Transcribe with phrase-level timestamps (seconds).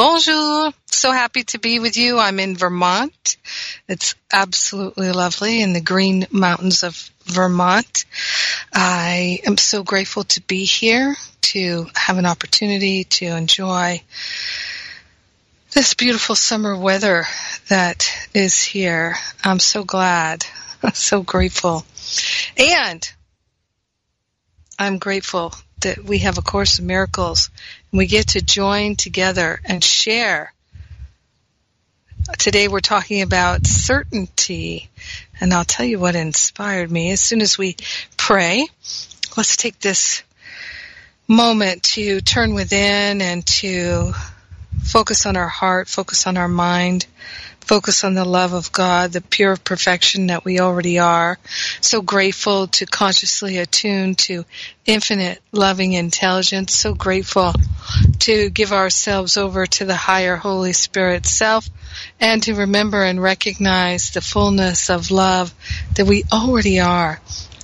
[0.00, 0.72] Bonjour.
[0.86, 2.18] So happy to be with you.
[2.18, 3.36] I'm in Vermont.
[3.86, 8.06] It's absolutely lovely in the green mountains of Vermont.
[8.72, 11.16] I am so grateful to be here,
[11.52, 14.00] to have an opportunity to enjoy
[15.72, 17.26] this beautiful summer weather
[17.68, 19.16] that is here.
[19.44, 20.46] I'm so glad.
[20.82, 21.84] I'm so grateful.
[22.56, 23.06] And
[24.78, 25.52] I'm grateful
[25.82, 27.50] that we have a Course in Miracles
[27.90, 30.52] and we get to join together and share.
[32.38, 34.88] Today we're talking about certainty,
[35.40, 37.10] and I'll tell you what inspired me.
[37.10, 37.76] As soon as we
[38.16, 38.68] pray,
[39.36, 40.22] let's take this
[41.26, 44.12] moment to turn within and to
[44.82, 47.06] focus on our heart, focus on our mind,
[47.60, 51.38] focus on the love of God, the pure perfection that we already are.
[51.80, 54.44] So grateful to consciously attune to
[54.86, 56.74] infinite loving intelligence.
[56.74, 57.52] So grateful
[58.20, 61.68] to give ourselves over to the higher Holy Spirit self
[62.18, 65.54] and to remember and recognize the fullness of love
[65.94, 67.20] that we already are.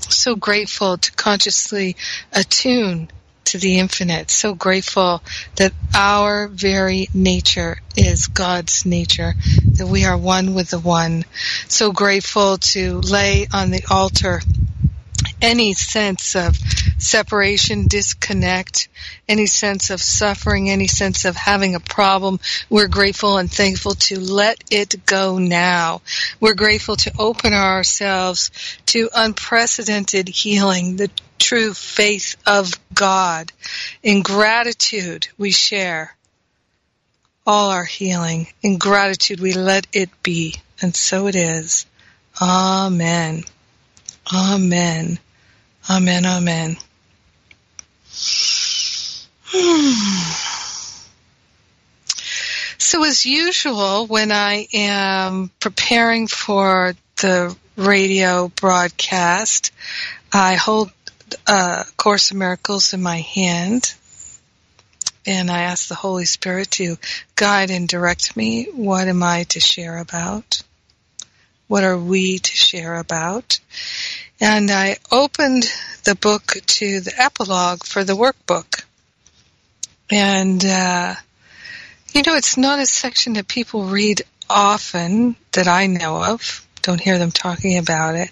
[0.09, 1.97] So grateful to consciously
[2.33, 3.09] attune
[3.47, 4.31] to the infinite.
[4.31, 5.23] So grateful
[5.57, 9.35] that our very nature is God's nature,
[9.79, 11.25] that we are one with the one.
[11.69, 14.43] So grateful to lay on the altar
[15.43, 16.57] any sense of
[16.99, 18.89] separation, disconnect,
[19.29, 22.41] any sense of suffering, any sense of having a problem.
[22.71, 26.03] We're grateful and thankful to let it go now.
[26.41, 28.51] We're grateful to open ourselves
[28.87, 33.53] to unprecedented healing, the true faith of God.
[34.03, 36.17] In gratitude, we share
[37.47, 38.49] all our healing.
[38.63, 40.57] In gratitude, we let it be.
[40.83, 41.87] And so it is.
[42.41, 43.45] Amen.
[44.35, 45.19] Amen.
[45.89, 46.27] Amen.
[46.27, 46.77] Amen.
[52.79, 59.73] So as usual, when I am preparing for the radio broadcast,
[60.33, 60.93] I hold
[61.47, 63.95] uh, Course in Miracles in my hand,
[65.27, 66.97] and I ask the Holy Spirit to
[67.35, 68.69] guide and direct me.
[68.73, 70.63] What am I to share about?
[71.67, 73.59] What are we to share about?
[74.41, 75.65] And I opened
[76.05, 78.85] the book to the epilogue for the workbook.
[80.11, 81.15] And, uh,
[82.13, 87.01] you know, it's not a section that people read often that I know of don't
[87.01, 88.31] hear them talking about it.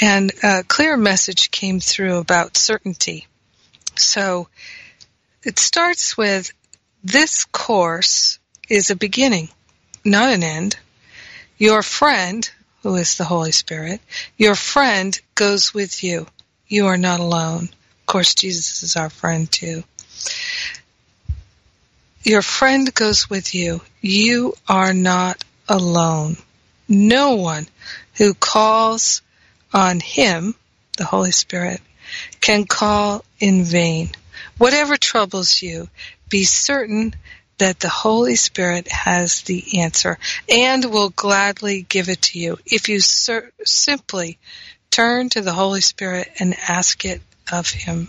[0.00, 3.26] And a clear message came through about certainty.
[3.96, 4.48] So
[5.44, 6.52] it starts with
[7.04, 9.50] this course is a beginning,
[10.06, 10.78] not an end.
[11.58, 12.50] Your friend,
[12.82, 14.00] who is the Holy Spirit,
[14.36, 16.26] your friend goes with you.
[16.68, 17.64] You are not alone.
[18.00, 19.84] Of course, Jesus is our friend too.
[22.24, 23.80] Your friend goes with you.
[24.00, 26.36] You are not alone.
[26.88, 27.66] No one
[28.16, 29.22] who calls
[29.72, 30.54] on Him,
[30.98, 31.80] the Holy Spirit,
[32.40, 34.10] can call in vain.
[34.58, 35.88] Whatever troubles you,
[36.28, 37.14] be certain
[37.62, 40.18] that the Holy Spirit has the answer
[40.48, 44.36] and will gladly give it to you if you ser- simply
[44.90, 48.08] turn to the Holy Spirit and ask it of Him.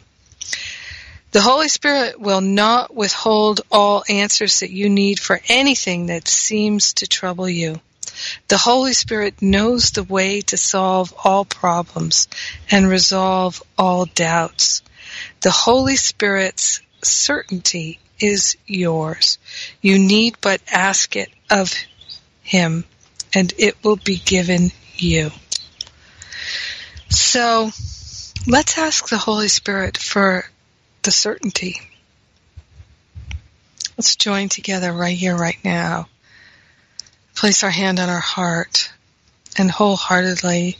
[1.33, 6.93] The Holy Spirit will not withhold all answers that you need for anything that seems
[6.93, 7.79] to trouble you.
[8.47, 12.27] The Holy Spirit knows the way to solve all problems
[12.71, 14.81] and resolve all doubts.
[15.41, 19.37] The Holy Spirit's certainty is yours.
[19.81, 21.73] You need but ask it of
[22.41, 22.85] Him,
[23.33, 25.31] and it will be given you.
[27.09, 27.71] So,
[28.47, 30.45] let's ask the Holy Spirit for
[31.03, 31.81] the certainty.
[33.97, 36.07] Let's join together right here, right now
[37.35, 38.91] place our hand on our heart
[39.57, 40.77] and wholeheartedly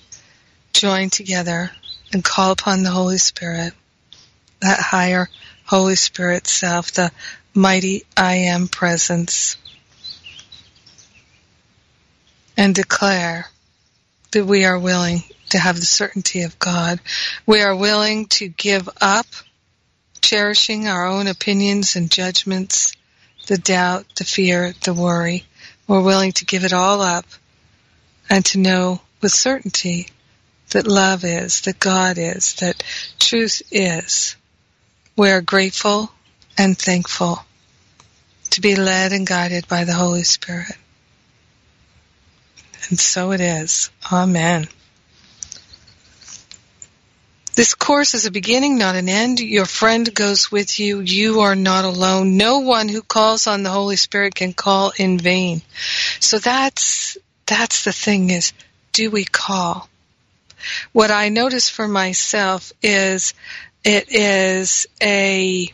[0.73, 1.71] join together
[2.11, 3.73] and call upon the Holy Spirit,
[4.61, 5.29] that higher
[5.73, 7.11] Holy Spirit self, the
[7.55, 9.57] mighty I am presence,
[12.55, 13.47] and declare
[14.33, 16.99] that we are willing to have the certainty of God.
[17.47, 19.25] We are willing to give up
[20.21, 22.93] cherishing our own opinions and judgments
[23.47, 25.43] the doubt, the fear, the worry.
[25.87, 27.25] We're willing to give it all up
[28.29, 30.09] and to know with certainty
[30.69, 32.83] that love is, that God is, that
[33.17, 34.35] truth is.
[35.15, 36.11] We are grateful
[36.57, 37.39] and thankful
[38.51, 40.75] to be led and guided by the Holy Spirit.
[42.89, 43.91] And so it is.
[44.11, 44.67] Amen.
[47.55, 49.39] This course is a beginning, not an end.
[49.39, 51.01] Your friend goes with you.
[51.01, 52.35] You are not alone.
[52.35, 55.61] No one who calls on the Holy Spirit can call in vain.
[56.19, 57.15] So that's,
[57.45, 58.53] that's the thing is,
[58.91, 59.87] do we call?
[60.93, 63.35] What I notice for myself is
[63.83, 65.71] it is a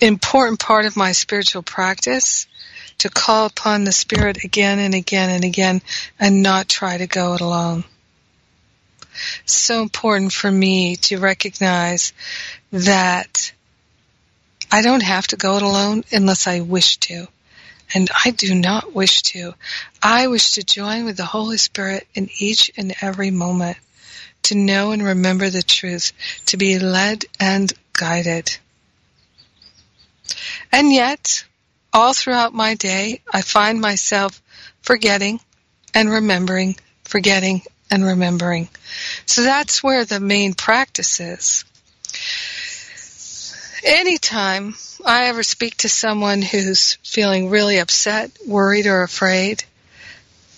[0.00, 2.46] important part of my spiritual practice
[2.98, 5.82] to call upon the Spirit again and again and again
[6.18, 7.84] and not try to go it alone
[9.44, 12.12] so important for me to recognize
[12.72, 13.52] that
[14.70, 17.26] I don't have to go it alone unless I wish to.
[17.92, 19.54] And I do not wish to.
[20.00, 23.78] I wish to join with the Holy Spirit in each and every moment,
[24.42, 26.12] to know and remember the truth,
[26.46, 28.56] to be led and guided.
[30.72, 31.44] And yet,
[31.92, 34.40] all throughout my day, I find myself
[34.82, 35.40] forgetting
[35.94, 38.68] and remembering, forgetting and remembering.
[39.26, 41.64] So that's where the main practice is.
[43.82, 49.64] Anytime I ever speak to someone who's feeling really upset, worried, or afraid,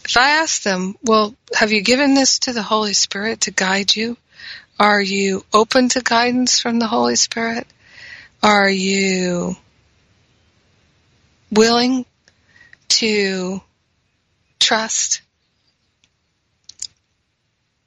[0.05, 3.95] if I ask them, well, have you given this to the Holy Spirit to guide
[3.95, 4.17] you?
[4.79, 7.67] Are you open to guidance from the Holy Spirit?
[8.43, 9.57] Are you
[11.51, 12.05] willing
[12.89, 13.61] to
[14.59, 15.23] trust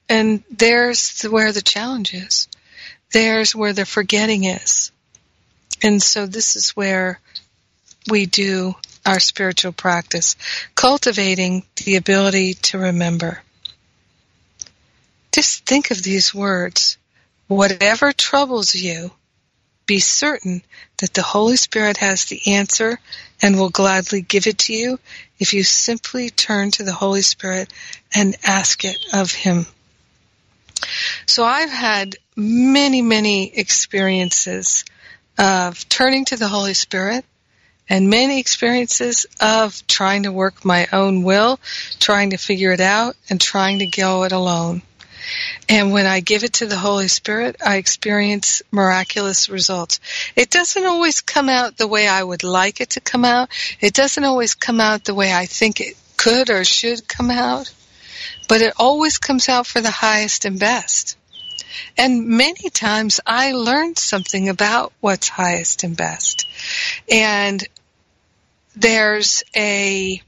[0.07, 2.47] and there's where the challenge is.
[3.11, 4.91] There's where the forgetting is.
[5.81, 7.19] And so this is where
[8.09, 8.75] we do
[9.05, 10.35] our spiritual practice,
[10.73, 13.41] cultivating the ability to remember.
[15.31, 16.97] Just think of these words.
[17.47, 19.11] Whatever troubles you,
[19.85, 20.63] be certain
[20.97, 22.99] that the Holy Spirit has the answer
[23.41, 24.99] and will gladly give it to you
[25.37, 27.71] if you simply turn to the Holy Spirit
[28.15, 29.65] and ask it of Him.
[31.27, 34.85] So I've had many, many experiences
[35.37, 37.25] of turning to the Holy Spirit
[37.89, 41.59] and many experiences of trying to work my own will,
[41.99, 44.81] trying to figure it out, and trying to go it alone.
[45.67, 49.99] And when I give it to the Holy Spirit, I experience miraculous results.
[50.35, 53.49] It doesn't always come out the way I would like it to come out.
[53.81, 57.71] It doesn't always come out the way I think it could or should come out
[58.47, 61.17] but it always comes out for the highest and best.
[61.97, 66.47] And many times I learned something about what's highest and best.
[67.11, 67.63] And
[68.75, 70.21] there's a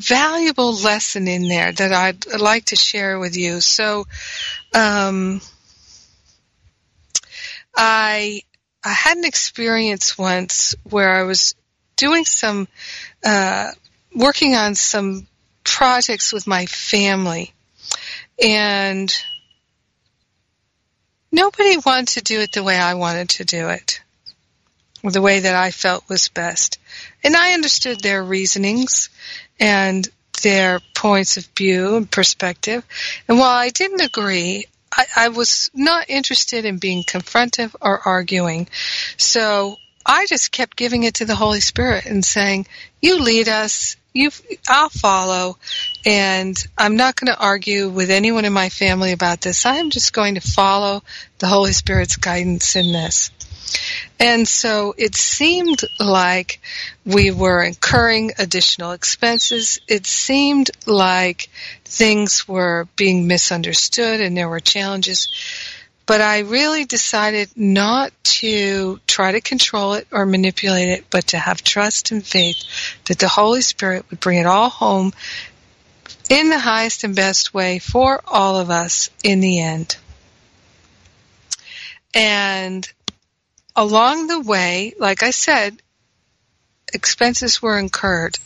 [0.00, 3.60] valuable lesson in there that I'd like to share with you.
[3.60, 4.06] So,
[4.74, 5.40] um,
[7.76, 8.42] I
[8.84, 11.54] I had an experience once where I was
[11.96, 12.68] doing some
[13.24, 13.70] uh,
[14.14, 15.26] working on some
[15.64, 17.52] projects with my family
[18.42, 19.12] and
[21.30, 24.00] nobody wanted to do it the way I wanted to do it
[25.02, 26.78] the way that I felt was best.
[27.22, 29.10] And I understood their reasonings
[29.60, 30.08] and
[30.42, 32.84] their points of view and perspective.
[33.28, 38.68] And while I didn't agree, I, I was not interested in being confrontive or arguing.
[39.16, 42.66] So I just kept giving it to the Holy Spirit and saying,
[43.02, 43.96] "You lead us.
[44.14, 44.30] You,
[44.66, 45.58] I'll follow."
[46.06, 49.66] And I'm not going to argue with anyone in my family about this.
[49.66, 51.02] I'm just going to follow
[51.38, 53.30] the Holy Spirit's guidance in this.
[54.20, 56.60] And so it seemed like
[57.04, 59.78] we were incurring additional expenses.
[59.86, 61.50] It seemed like
[61.84, 65.28] things were being misunderstood and there were challenges.
[66.04, 71.38] But I really decided not to try to control it or manipulate it, but to
[71.38, 72.56] have trust and faith
[73.06, 75.12] that the Holy Spirit would bring it all home
[76.28, 79.96] in the highest and best way for all of us in the end.
[82.14, 82.90] And
[83.78, 85.80] along the way, like I said,
[86.92, 88.36] expenses were incurred.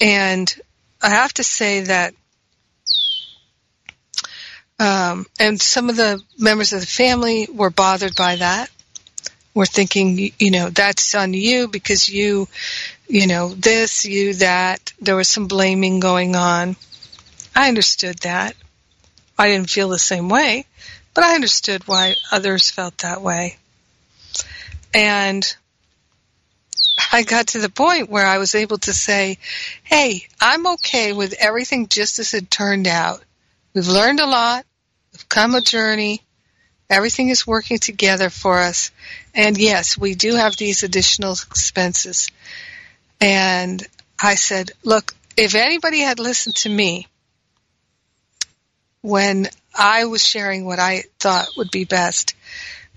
[0.00, 0.54] And
[1.02, 2.14] I have to say that
[4.78, 8.70] um, and some of the members of the family were bothered by that.
[9.52, 12.48] Were thinking, you know, that's on you because you,
[13.08, 14.92] you know, this, you, that.
[15.00, 16.76] There was some blaming going on.
[17.54, 18.56] I understood that.
[19.38, 20.66] I didn't feel the same way,
[21.14, 23.58] but I understood why others felt that way.
[24.92, 25.44] And
[27.12, 29.38] I got to the point where I was able to say,
[29.82, 33.22] hey, I'm okay with everything just as it turned out.
[33.74, 34.64] We've learned a lot.
[35.12, 36.22] We've come a journey.
[36.90, 38.90] Everything is working together for us.
[39.34, 42.30] And yes, we do have these additional expenses.
[43.20, 43.84] And
[44.20, 47.08] I said, look, if anybody had listened to me
[49.00, 52.34] when I was sharing what I thought would be best,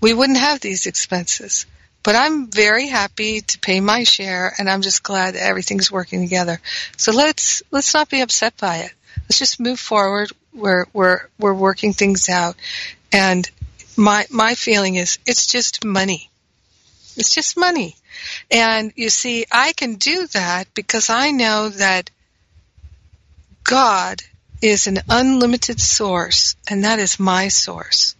[0.00, 1.66] we wouldn't have these expenses.
[2.02, 6.20] But I'm very happy to pay my share and I'm just glad that everything's working
[6.20, 6.60] together.
[6.96, 8.92] So let's let's not be upset by it.
[9.22, 10.30] Let's just move forward.
[10.54, 12.56] We're we're we're working things out.
[13.12, 13.50] And
[13.96, 16.30] my my feeling is it's just money.
[17.16, 17.96] It's just money.
[18.50, 22.10] And you see, I can do that because I know that
[23.64, 24.22] God
[24.62, 28.16] is an unlimited source, and that is my source.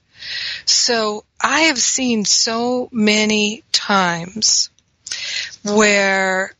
[0.64, 4.70] So I have seen so many times
[5.64, 6.52] where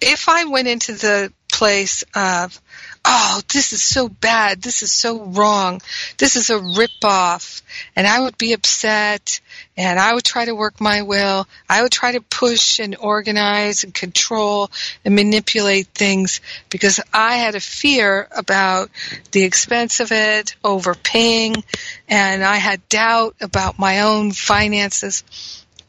[0.00, 2.60] if I went into the place of,
[3.04, 5.80] oh, this is so bad, this is so wrong,
[6.18, 7.62] this is a ripoff,
[7.96, 9.40] and I would be upset,
[9.76, 13.84] and I would try to work my will, I would try to push and organize
[13.84, 14.70] and control
[15.04, 18.90] and manipulate things because I had a fear about
[19.32, 21.64] the expense of it, overpaying,
[22.08, 25.24] and I had doubt about my own finances.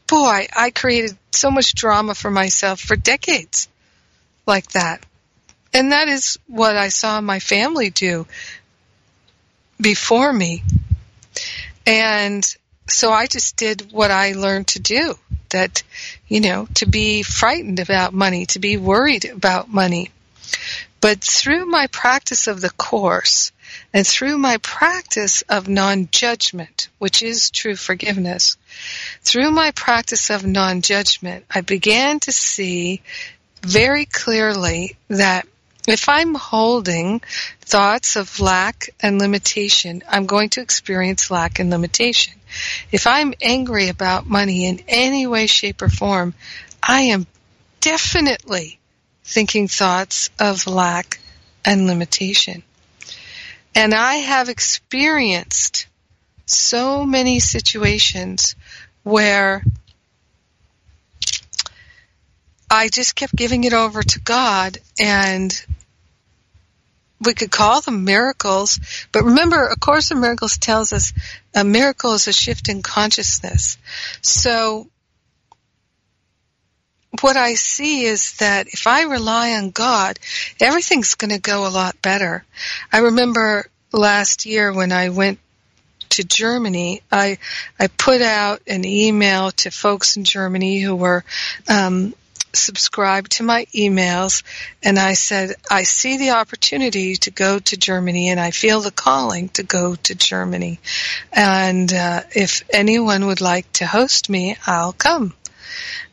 [0.06, 3.68] Boy, I created so much drama for myself for decades
[4.46, 5.04] like that.
[5.72, 8.26] And that is what I saw my family do
[9.80, 10.62] before me.
[11.86, 12.44] And
[12.88, 15.14] so I just did what I learned to do
[15.50, 15.82] that,
[16.28, 20.10] you know, to be frightened about money, to be worried about money.
[21.00, 23.50] But through my practice of the Course
[23.92, 28.56] and through my practice of non judgment, which is true forgiveness,
[29.22, 33.02] through my practice of non judgment, I began to see
[33.62, 35.46] very clearly that
[35.86, 37.20] if I'm holding
[37.60, 42.34] thoughts of lack and limitation, I'm going to experience lack and limitation.
[42.92, 46.34] If I'm angry about money in any way, shape, or form,
[46.82, 47.26] I am
[47.80, 48.78] definitely
[49.24, 51.18] thinking thoughts of lack
[51.64, 52.62] and limitation.
[53.74, 55.86] And I have experienced
[56.46, 58.54] so many situations
[59.02, 59.64] where
[62.72, 65.52] I just kept giving it over to God and
[67.20, 68.80] we could call them miracles,
[69.12, 71.12] but remember, A Course in Miracles tells us
[71.54, 73.76] a miracle is a shift in consciousness.
[74.22, 74.88] So,
[77.20, 80.18] what I see is that if I rely on God,
[80.58, 82.42] everything's going to go a lot better.
[82.90, 85.38] I remember last year when I went
[86.08, 87.36] to Germany, I
[87.78, 91.22] I put out an email to folks in Germany who were
[91.68, 92.14] um,
[92.54, 94.42] subscribed to my emails
[94.82, 98.90] and I said, I see the opportunity to go to Germany and I feel the
[98.90, 100.78] calling to go to Germany.
[101.32, 105.34] And uh, if anyone would like to host me, I'll come.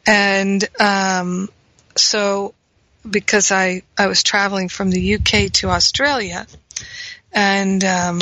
[0.05, 1.50] And um,
[1.96, 2.53] so,
[3.10, 6.48] because I, I was traveling from the UK to Australia,
[7.31, 8.19] and um,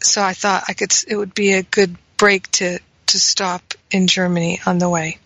[0.00, 2.78] so I thought I could, it would be a good break to,
[3.10, 5.18] to stop in Germany on the way.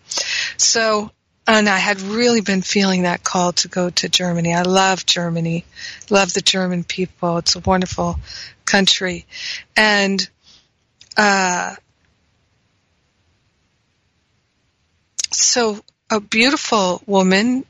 [0.57, 1.11] So,
[1.47, 4.53] and I had really been feeling that call to go to Germany.
[4.53, 5.65] I love Germany,
[6.09, 7.37] love the German people.
[7.37, 8.19] It's a wonderful
[8.65, 9.25] country,
[9.75, 10.27] and
[11.17, 11.75] uh,
[15.31, 17.65] so a beautiful woman,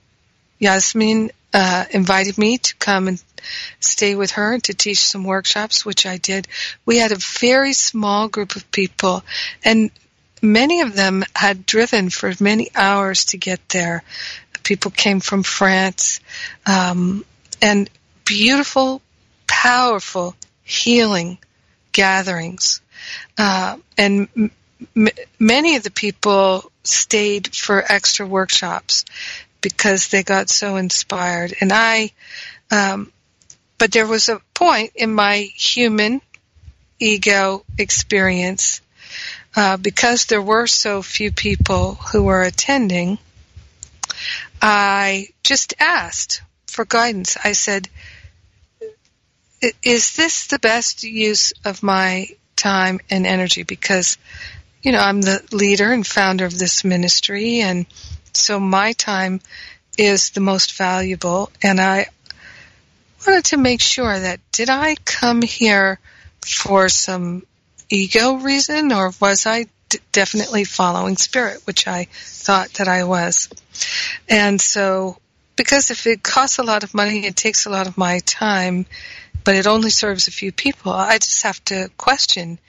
[0.60, 3.24] Yasmin, uh, invited me to come and
[3.80, 6.48] stay with her and to teach some workshops, which I did.
[6.86, 9.24] We had a very small group of people,
[9.64, 9.90] and
[10.46, 14.04] many of them had driven for many hours to get there.
[14.64, 16.20] People came from France,
[16.66, 17.26] um,
[17.62, 17.90] and
[18.26, 19.02] beautiful,
[19.48, 21.38] powerful, healing
[21.92, 22.82] gatherings.
[23.38, 24.28] Uh, and
[24.96, 25.10] m-
[25.40, 29.06] many of the people stayed for extra workshops
[29.62, 31.54] because they got so inspired.
[31.62, 32.12] And I,
[32.72, 33.12] um,
[33.78, 36.22] but there was a point in my human
[37.00, 38.82] ego experience
[39.56, 43.18] uh, because there were so few people who were attending,
[44.62, 47.38] I just asked for guidance.
[47.44, 47.88] I said,
[49.82, 53.64] is this the best use of my time and energy?
[53.64, 54.18] Because,
[54.84, 57.86] you know, I'm the leader and founder of this ministry, and
[58.34, 59.42] so my time
[59.98, 62.08] is the most valuable, and I
[63.26, 66.00] wanted to make sure that did I come here
[66.42, 67.44] for some
[67.90, 73.50] ego reason or was I d- definitely following spirit, which I thought that I was.
[74.30, 75.18] And so,
[75.56, 78.86] because if it costs a lot of money, it takes a lot of my time,
[79.44, 82.60] but it only serves a few people, I just have to question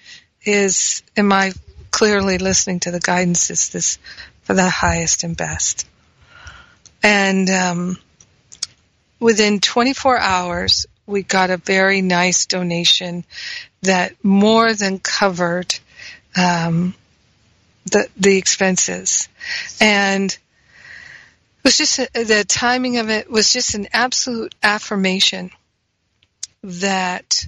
[0.44, 1.52] is, am I
[1.90, 3.50] clearly listening to the guidance?
[3.50, 3.98] Is this
[4.42, 5.86] for the highest and best?
[7.02, 7.98] And um,
[9.18, 13.24] within 24 hours, we got a very nice donation
[13.82, 15.74] that more than covered
[16.36, 16.94] um,
[17.86, 19.28] the the expenses,
[19.80, 20.38] and it
[21.64, 25.50] was just a, the timing of it was just an absolute affirmation
[26.62, 27.46] that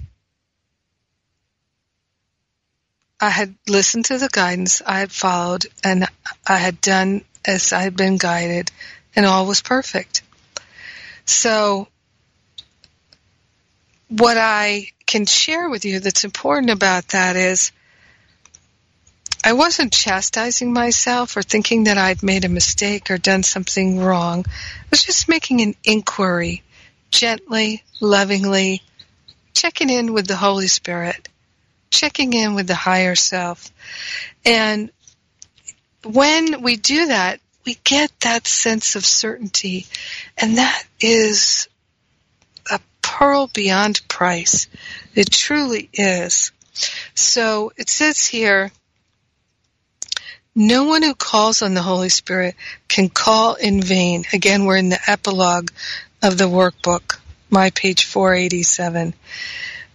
[3.19, 6.07] I had listened to the guidance, I had followed, and
[6.47, 8.71] I had done as I had been guided,
[9.15, 10.21] and all was perfect.
[11.25, 11.89] So,
[14.09, 17.71] what I can share with you that's important about that is
[19.43, 24.45] I wasn't chastising myself or thinking that I'd made a mistake or done something wrong.
[24.47, 26.63] I was just making an inquiry,
[27.11, 28.81] gently, lovingly,
[29.53, 31.29] checking in with the Holy Spirit,
[31.89, 33.71] checking in with the higher self.
[34.45, 34.91] And
[36.03, 39.85] when we do that, we get that sense of certainty,
[40.37, 41.69] and that is
[43.09, 44.67] pearl beyond price.
[45.15, 46.51] It truly is.
[47.15, 48.71] So it says here,
[50.53, 52.55] no one who calls on the Holy Spirit
[52.87, 54.25] can call in vain.
[54.31, 55.71] Again, we're in the epilogue
[56.21, 59.15] of the workbook, my page 487.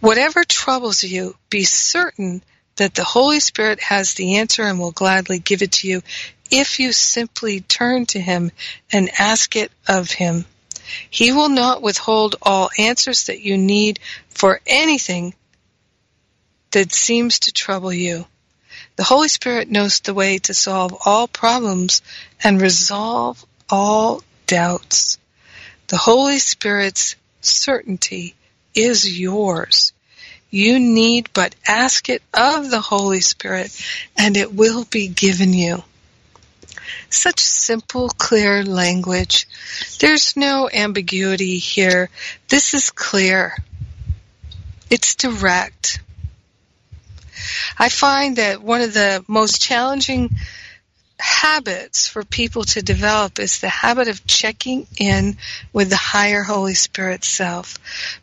[0.00, 2.42] Whatever troubles you, be certain
[2.76, 6.02] that the Holy Spirit has the answer and will gladly give it to you
[6.50, 8.50] if you simply turn to Him
[8.92, 10.46] and ask it of Him.
[11.10, 15.34] He will not withhold all answers that you need for anything
[16.70, 18.26] that seems to trouble you.
[18.96, 22.02] The Holy Spirit knows the way to solve all problems
[22.42, 25.18] and resolve all doubts.
[25.88, 28.34] The Holy Spirit's certainty
[28.74, 29.92] is yours.
[30.50, 33.76] You need but ask it of the Holy Spirit
[34.16, 35.82] and it will be given you.
[37.10, 39.46] Such simple, clear language.
[40.00, 42.10] There's no ambiguity here.
[42.48, 43.56] This is clear.
[44.90, 46.00] It's direct.
[47.78, 50.30] I find that one of the most challenging
[51.18, 55.36] habits for people to develop is the habit of checking in
[55.72, 57.78] with the higher Holy Spirit self.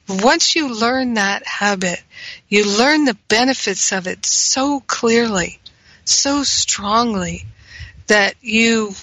[0.08, 2.02] Once you learn that habit,
[2.47, 5.60] you learn the benefits of it so clearly,
[6.06, 7.45] so strongly
[8.12, 8.93] that you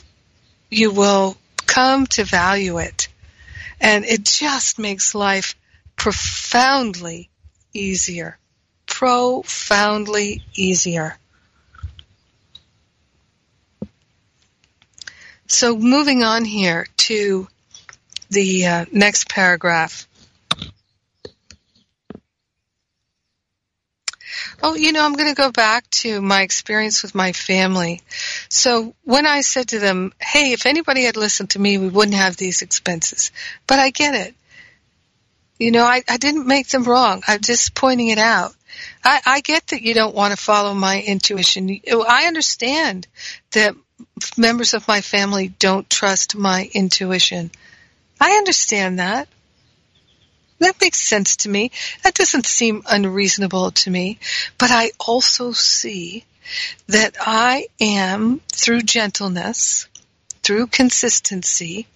[0.70, 3.08] you will come to value it.
[3.80, 5.54] And it just makes life
[5.96, 7.30] profoundly
[7.72, 8.38] easier
[8.98, 11.16] profoundly easier.
[15.46, 17.46] So moving on here to
[18.28, 20.07] the uh, next paragraph.
[24.60, 28.00] Oh, you know, I'm going to go back to my experience with my family.
[28.48, 32.16] So when I said to them, hey, if anybody had listened to me, we wouldn't
[32.16, 33.30] have these expenses.
[33.66, 34.34] But I get it.
[35.58, 37.22] You know, I, I didn't make them wrong.
[37.26, 38.52] I'm just pointing it out.
[39.04, 41.80] I, I get that you don't want to follow my intuition.
[41.90, 43.06] Oh, I understand
[43.52, 43.74] that
[44.36, 47.50] members of my family don't trust my intuition.
[48.20, 49.28] I understand that.
[50.58, 51.70] That makes sense to me.
[52.02, 54.18] That doesn't seem unreasonable to me.
[54.58, 56.24] But I also see
[56.88, 59.86] that I am, through gentleness,
[60.42, 61.86] through consistency,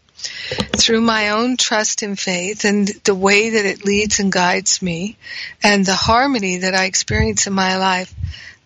[0.77, 5.16] through my own trust and faith and the way that it leads and guides me
[5.62, 8.14] and the harmony that I experience in my life,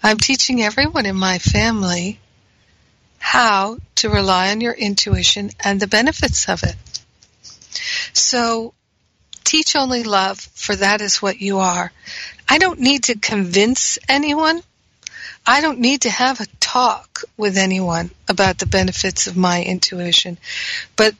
[0.02, 2.20] I'm teaching everyone in my family
[3.18, 6.76] how to rely on your intuition and the benefits of it.
[8.12, 8.74] So
[9.46, 11.90] teach only love, for that is what you are.
[12.48, 14.62] I don't need to convince anyone.
[15.46, 20.38] I don't need to have a talk with anyone about the benefits of my intuition.
[20.96, 21.14] But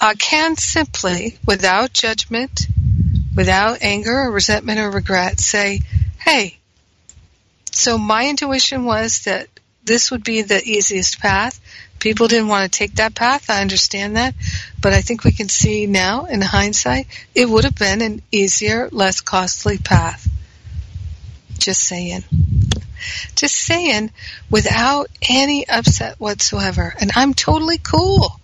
[0.00, 2.66] I can simply, without judgment,
[3.34, 5.80] without anger or resentment or regret, say,
[6.18, 6.58] hey,
[7.72, 9.48] so my intuition was that
[9.84, 11.58] this would be the easiest path.
[12.00, 13.50] People didn't want to take that path.
[13.50, 14.34] I understand that.
[14.80, 18.88] But I think we can see now, in hindsight, it would have been an easier,
[18.90, 20.28] less costly path.
[21.58, 22.24] Just saying.
[23.36, 24.10] Just saying,
[24.50, 26.94] without any upset whatsoever.
[27.00, 28.40] And I'm totally cool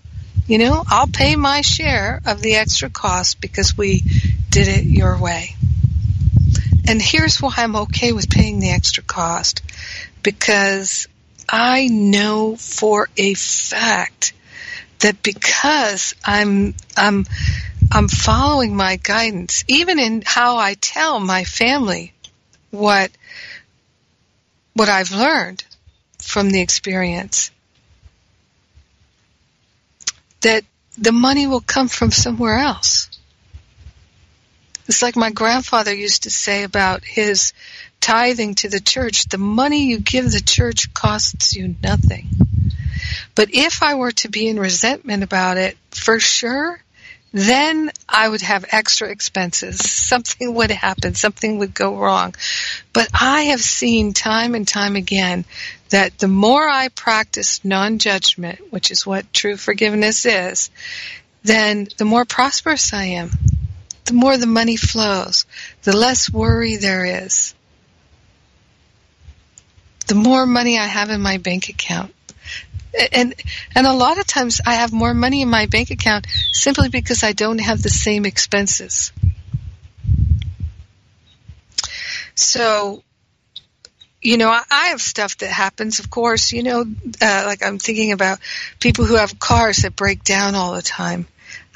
[0.47, 4.03] you know, I'll pay my share of the extra cost because we
[4.49, 5.57] did it your way.
[6.89, 9.63] And here's why I'm okay with paying the extra cost.
[10.23, 11.09] Because
[11.49, 14.33] I know for a fact
[15.01, 17.27] that because I'm, I'm,
[17.93, 22.13] I'm following my guidance, even in how I tell my family
[22.71, 23.11] what,
[24.75, 25.65] what I've learned
[26.19, 27.51] from the experience,
[30.41, 30.65] that
[30.99, 33.09] the money will come from somewhere else.
[34.89, 37.53] It's like my grandfather used to say about his
[38.01, 39.25] tithing to the church.
[39.25, 42.29] The money you give the church costs you nothing.
[43.35, 46.81] But if I were to be in resentment about it, for sure,
[47.33, 49.79] then I would have extra expenses.
[49.91, 51.15] Something would happen.
[51.15, 52.35] Something would go wrong.
[52.93, 55.45] But I have seen time and time again
[55.91, 60.71] that the more I practice non-judgment, which is what true forgiveness is,
[61.43, 63.31] then the more prosperous I am.
[64.07, 65.47] The more the money flows.
[65.83, 67.55] The less worry there is.
[70.07, 72.15] The more money I have in my bank account
[73.13, 73.35] and
[73.75, 77.23] and a lot of times I have more money in my bank account simply because
[77.23, 79.13] I don't have the same expenses.
[82.35, 83.03] So,
[84.21, 86.01] you know, I have stuff that happens.
[86.01, 86.85] Of course, you know,
[87.23, 88.39] uh, like I'm thinking about
[88.79, 91.27] people who have cars that break down all the time.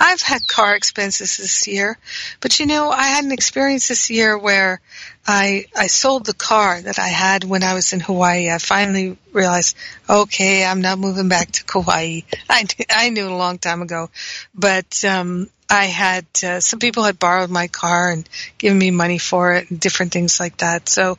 [0.00, 1.98] I've had car expenses this year,
[2.40, 4.80] but you know, I had an experience this year where
[5.26, 8.50] I I sold the car that I had when I was in Hawaii.
[8.50, 9.76] I finally realized,
[10.08, 12.20] okay, I'm not moving back to Kauai.
[12.48, 14.08] I I knew a long time ago,
[14.54, 19.18] but um I had uh, some people had borrowed my car and given me money
[19.18, 20.88] for it and different things like that.
[20.88, 21.18] So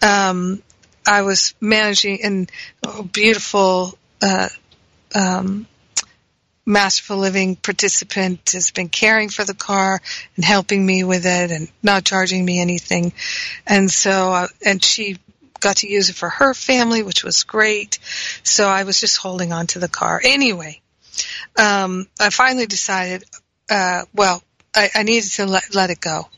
[0.00, 0.62] um
[1.06, 2.48] I was managing in
[2.82, 4.48] a beautiful uh
[5.14, 5.66] um
[6.64, 10.00] Masterful Living participant has been caring for the car
[10.36, 13.12] and helping me with it and not charging me anything.
[13.66, 15.18] And so, uh, and she
[15.58, 17.98] got to use it for her family, which was great.
[18.42, 20.20] So I was just holding on to the car.
[20.22, 20.80] Anyway,
[21.58, 23.24] um, I finally decided,
[23.68, 24.42] uh, well,
[24.74, 26.28] I, I needed to let, let it go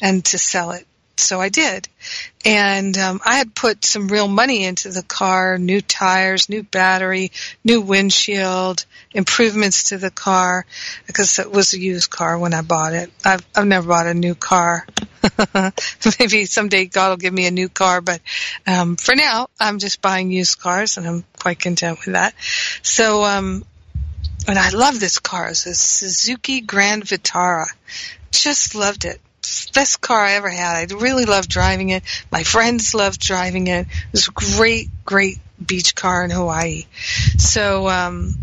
[0.00, 0.86] and to sell it
[1.18, 1.88] so I did.
[2.44, 7.32] And um, I had put some real money into the car, new tires, new battery,
[7.64, 10.64] new windshield, improvements to the car,
[11.06, 13.10] because it was a used car when I bought it.
[13.24, 14.86] I've, I've never bought a new car.
[16.18, 18.20] Maybe someday God will give me a new car, but
[18.66, 22.34] um, for now, I'm just buying used cars, and I'm quite content with that.
[22.82, 23.64] So, um,
[24.46, 25.48] and I love this car.
[25.48, 27.66] It's a Suzuki Grand Vitara.
[28.30, 29.20] Just loved it
[29.74, 30.92] best car I ever had.
[30.92, 32.02] I really loved driving it.
[32.30, 33.86] My friends loved driving it.
[33.86, 36.86] It was a great, great beach car in Hawaii.
[37.38, 38.34] So, um,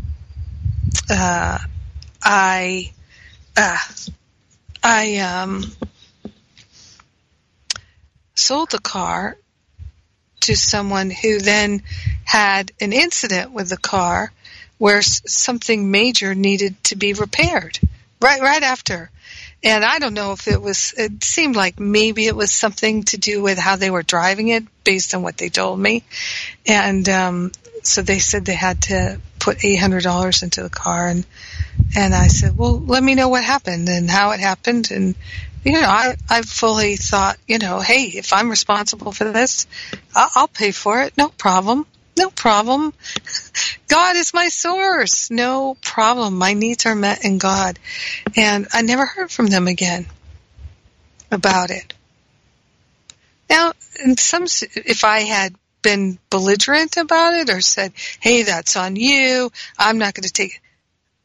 [1.09, 1.59] uh,
[2.23, 2.91] I,
[3.55, 3.77] uh,
[4.83, 5.63] I, um,
[8.35, 9.37] sold the car
[10.41, 11.81] to someone who then
[12.25, 14.31] had an incident with the car
[14.77, 17.79] where something major needed to be repaired
[18.21, 19.09] right right after
[19.65, 23.17] and I don't know if it was, it seemed like maybe it was something to
[23.17, 26.03] do with how they were driving it based on what they told me.
[26.67, 27.51] And, um,
[27.81, 31.25] so they said they had to put $800 into the car and,
[31.95, 34.91] and I said, well, let me know what happened and how it happened.
[34.91, 35.15] And,
[35.63, 39.65] you know, I, I fully thought, you know, hey, if I'm responsible for this,
[40.13, 41.17] I'll, I'll pay for it.
[41.17, 41.87] No problem.
[42.17, 42.93] No problem.
[43.87, 45.29] God is my source.
[45.29, 46.37] No problem.
[46.37, 47.77] My needs are met in God.
[48.37, 50.05] And I never heard from them again
[51.31, 51.93] about it.
[53.49, 53.73] Now,
[54.03, 59.51] in some, if I had been belligerent about it or said, hey, that's on you,
[59.77, 60.61] I'm not going to take it,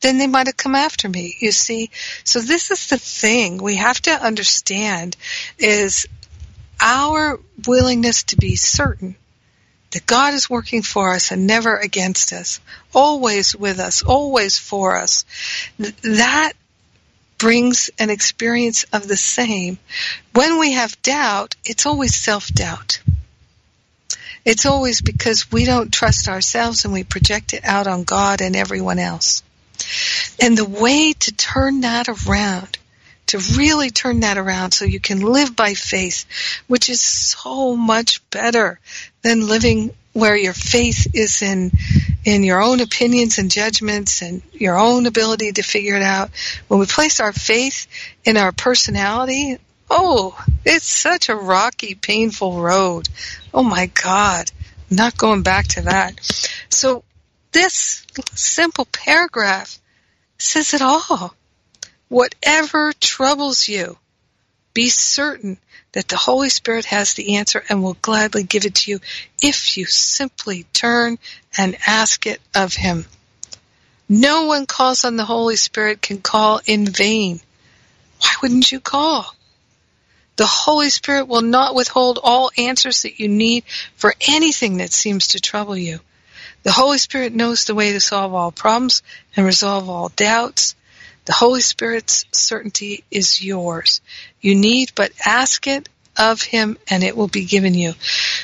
[0.01, 1.91] then they might have come after me, you see.
[2.25, 5.17] So this is the thing we have to understand
[5.59, 6.07] is
[6.81, 9.17] our willingness to be certain
[9.91, 12.61] that God is working for us and never against us,
[12.95, 15.25] always with us, always for us.
[15.79, 16.53] That
[17.39, 19.79] brings an experience of the same.
[20.33, 23.01] When we have doubt, it's always self-doubt.
[24.45, 28.57] It's always because we don't trust ourselves and we project it out on God and
[28.57, 29.43] everyone else.
[30.41, 32.79] And the way to turn that around
[33.31, 36.25] to really turn that around so you can live by faith,
[36.67, 38.81] which is so much better
[39.23, 41.71] than living where your faith is in
[42.25, 46.31] in your own opinions and judgments and your own ability to figure it out.
[46.67, 47.87] When we place our faith
[48.25, 53.09] in our personality, oh, it's such a rocky, painful road.
[53.55, 54.51] Oh my God.
[54.91, 56.19] Not going back to that.
[56.69, 57.05] So
[57.53, 59.79] this simple paragraph
[60.37, 61.35] says it all.
[62.11, 63.97] Whatever troubles you,
[64.75, 65.59] Be certain
[65.93, 69.01] that the Holy Spirit has the answer and will gladly give it to you
[69.41, 71.19] if you simply turn
[71.57, 73.07] and ask it of Him.
[74.09, 77.41] No one calls on the Holy Spirit can call in vain.
[78.21, 79.33] Why wouldn't you call?
[80.35, 83.63] The Holy Spirit will not withhold all answers that you need
[83.95, 86.01] for anything that seems to trouble you.
[86.65, 89.05] The Holy Spirit knows the way to solve all problems
[89.37, 90.75] and resolve all doubts.
[91.25, 94.01] The Holy Spirit's certainty is yours.
[94.41, 97.95] You need but ask it of Him and it will be given you.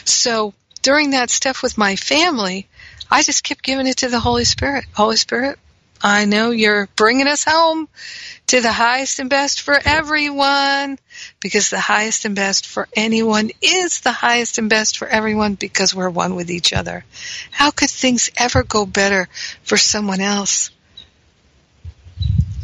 [0.05, 2.69] So during that stuff with my family,
[3.11, 4.85] I just kept giving it to the Holy Spirit.
[4.93, 5.59] Holy Spirit,
[6.03, 7.89] I know you're bringing us home
[8.49, 10.99] to the highest and best for everyone
[11.41, 15.95] because the highest and best for anyone is the highest and best for everyone because
[15.95, 17.05] we're one with each other.
[17.51, 19.29] How could things ever go better
[19.65, 20.71] for someone else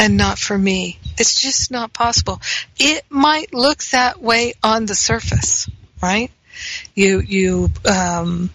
[0.03, 0.99] and not for me?
[1.17, 2.41] It's just not possible.
[2.77, 5.71] It might look that way on the surface,
[6.03, 6.33] right?
[6.93, 8.51] You, you, um,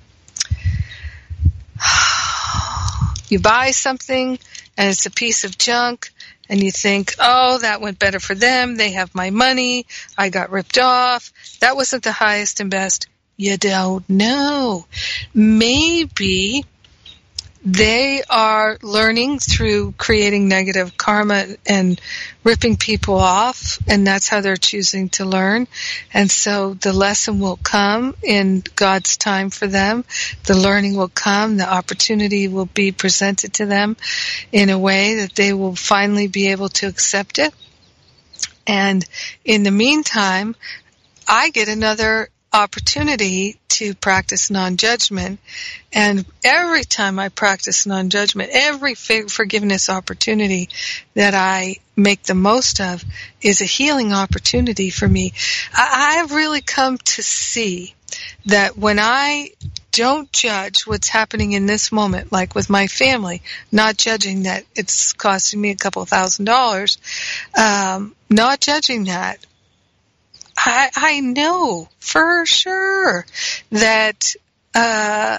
[3.30, 4.38] you buy something
[4.78, 6.10] and it's a piece of junk
[6.50, 8.76] and you think, oh, that went better for them.
[8.76, 9.86] They have my money.
[10.18, 11.32] I got ripped off.
[11.62, 13.08] That wasn't the highest and best.
[13.38, 14.86] You don't know.
[15.34, 16.66] Maybe
[17.70, 22.00] they are learning through creating negative karma and
[22.46, 25.68] ripping people off, and that's how they're choosing to learn.
[26.14, 30.06] And so the lesson will come in God's time for them.
[30.46, 31.58] The learning will come.
[31.58, 33.98] The opportunity will be presented to them
[34.54, 37.54] in a way that they will finally be able to accept it.
[38.66, 39.04] And
[39.44, 40.56] in the meantime,
[41.28, 45.40] I get another opportunity to practice non-judgment.
[45.94, 50.70] And every time I practice non-judgment, every forgiveness opportunity
[51.14, 53.04] that I make the most of
[53.42, 55.34] is a healing opportunity for me.
[55.76, 57.94] I have really come to see
[58.46, 59.52] that when I
[59.92, 65.14] don't judge what's happening in this moment, like with my family, not judging that it's
[65.14, 67.00] costing me a couple thousand dollars,
[67.58, 69.44] um, not judging that,
[70.58, 73.26] I, I know for sure
[73.72, 74.36] that
[74.74, 75.38] uh,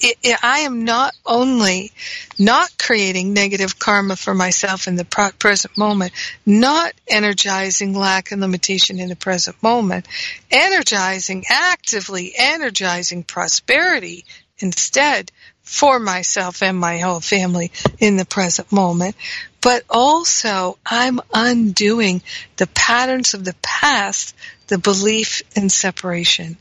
[0.00, 1.92] it, it, I am not only
[2.38, 6.12] not creating negative karma for myself in the pro- present moment,
[6.46, 10.08] not energizing lack and limitation in the present moment,
[10.50, 14.24] energizing, actively energizing prosperity
[14.58, 15.30] instead
[15.62, 19.14] for myself and my whole family in the present moment,
[19.60, 22.22] but also I'm undoing
[22.56, 24.34] the patterns of the past,
[24.68, 26.56] the belief in separation.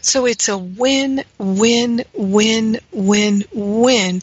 [0.00, 4.22] So it's a win, win, win, win, win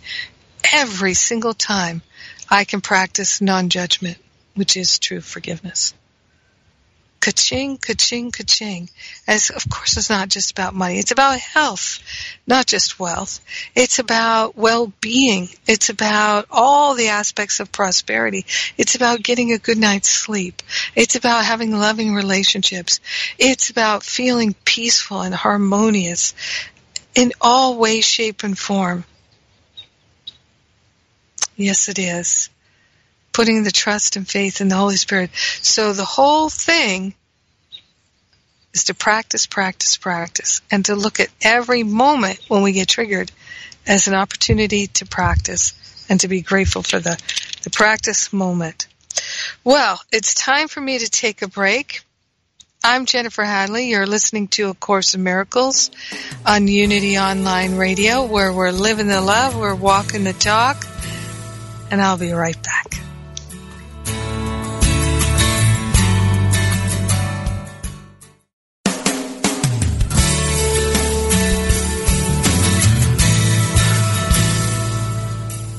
[0.73, 2.01] every single time
[2.49, 4.17] I can practice non-judgment,
[4.55, 5.93] which is true forgiveness
[7.25, 8.87] ka-ching, ka-ching, ka-ching.
[9.27, 10.99] As of course it's not just about money.
[10.99, 11.97] It's about health,
[12.45, 13.39] not just wealth.
[13.73, 15.49] It's about well-being.
[15.67, 18.45] It's about all the aspects of prosperity.
[18.77, 20.61] It's about getting a good night's sleep.
[20.95, 22.99] It's about having loving relationships.
[23.39, 26.35] It's about feeling peaceful and harmonious
[27.15, 29.03] in all ways, shape, and form.
[31.55, 32.49] Yes, it is
[33.35, 35.29] putting the trust and faith in the Holy Spirit.
[35.61, 37.13] So the whole thing
[38.73, 43.33] is to practice, practice, practice, and to look at every moment when we get triggered
[43.85, 45.73] as an opportunity to practice
[46.07, 47.21] and to be grateful for the,
[47.63, 48.87] the practice moment.
[49.65, 52.03] Well, it's time for me to take a break.
[52.85, 53.89] I'm Jennifer Hadley.
[53.89, 55.91] You're listening to A Course in Miracles
[56.45, 60.85] on Unity Online Radio, where we're living the love, we're walking the talk,
[61.91, 62.95] and I'll be right back.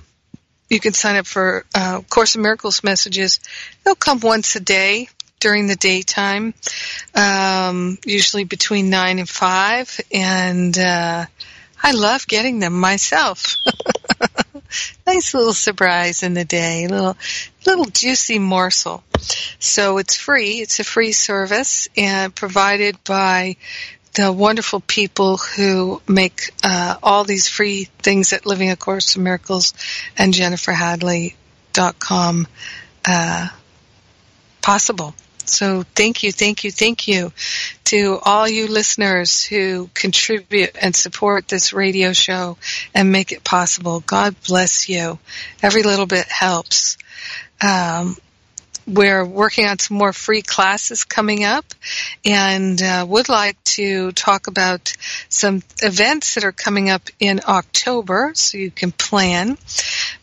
[0.69, 3.39] You can sign up for uh, Course in Miracles messages.
[3.83, 6.53] They'll come once a day during the daytime,
[7.13, 10.01] um, usually between 9 and 5.
[10.13, 11.25] And uh,
[11.81, 13.55] I love getting them myself.
[15.07, 17.15] nice little surprise in the day, little
[17.65, 19.03] little juicy morsel.
[19.59, 20.59] So it's free.
[20.59, 23.57] It's a free service and provided by
[24.17, 29.21] the wonderful people who make uh, all these free things at Living A Course in
[29.21, 29.75] Miracles
[30.17, 32.47] and JenniferHadley.com
[33.07, 33.47] uh,
[34.59, 35.13] possible.
[35.45, 37.31] So thank you, thank you, thank you
[37.85, 42.57] to all you listeners who contribute and support this radio show
[42.95, 43.99] and make it possible.
[43.99, 45.19] God bless you.
[45.61, 46.97] Every little bit helps.
[47.61, 48.17] Um,
[48.87, 51.65] we're working on some more free classes coming up
[52.25, 54.93] and uh, would like to talk about
[55.27, 59.57] some events that are coming up in October so you can plan.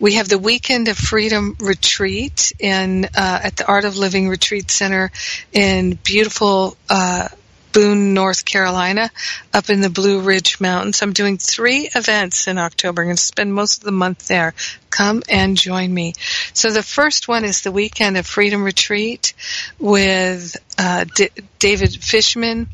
[0.00, 4.70] We have the Weekend of Freedom Retreat in uh, at the Art of Living Retreat
[4.70, 5.10] Center
[5.52, 7.28] in beautiful uh,
[7.74, 9.10] Boone, North Carolina,
[9.52, 11.02] up in the Blue Ridge Mountains.
[11.02, 13.02] I'm doing three events in October.
[13.02, 14.54] I'm going to spend most of the month there.
[14.90, 16.14] Come and join me.
[16.52, 19.34] So the first one is the weekend of Freedom Retreat
[19.80, 22.68] with uh, D- David Fishman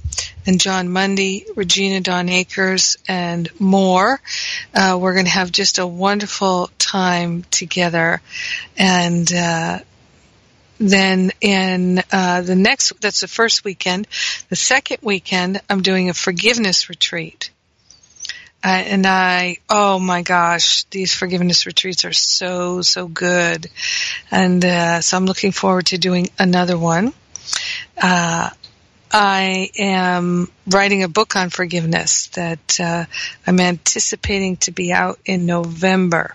[0.46, 4.20] and Jon Mundy, Regina Dawn Akers, and more.
[4.74, 8.20] Uh, we're going to have just a wonderful time together,
[8.76, 9.78] and uh,
[10.80, 14.08] then in uh, the next, that's the first weekend.
[14.48, 17.50] The second weekend, I'm doing a forgiveness retreat.
[18.64, 23.68] Uh, and I, oh my gosh, these forgiveness retreats are so, so good.
[24.30, 27.12] And uh, so I'm looking forward to doing another one.
[28.00, 28.50] Uh,
[29.12, 33.04] I am writing a book on forgiveness that uh,
[33.46, 36.34] I'm anticipating to be out in November.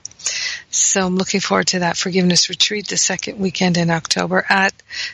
[0.69, 4.73] So I'm looking forward to that forgiveness retreat the second weekend in October at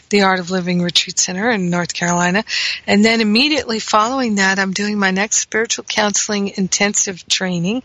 [0.09, 2.43] the Art of Living Retreat Center in North Carolina.
[2.87, 7.83] And then immediately following that, I'm doing my next spiritual counseling intensive training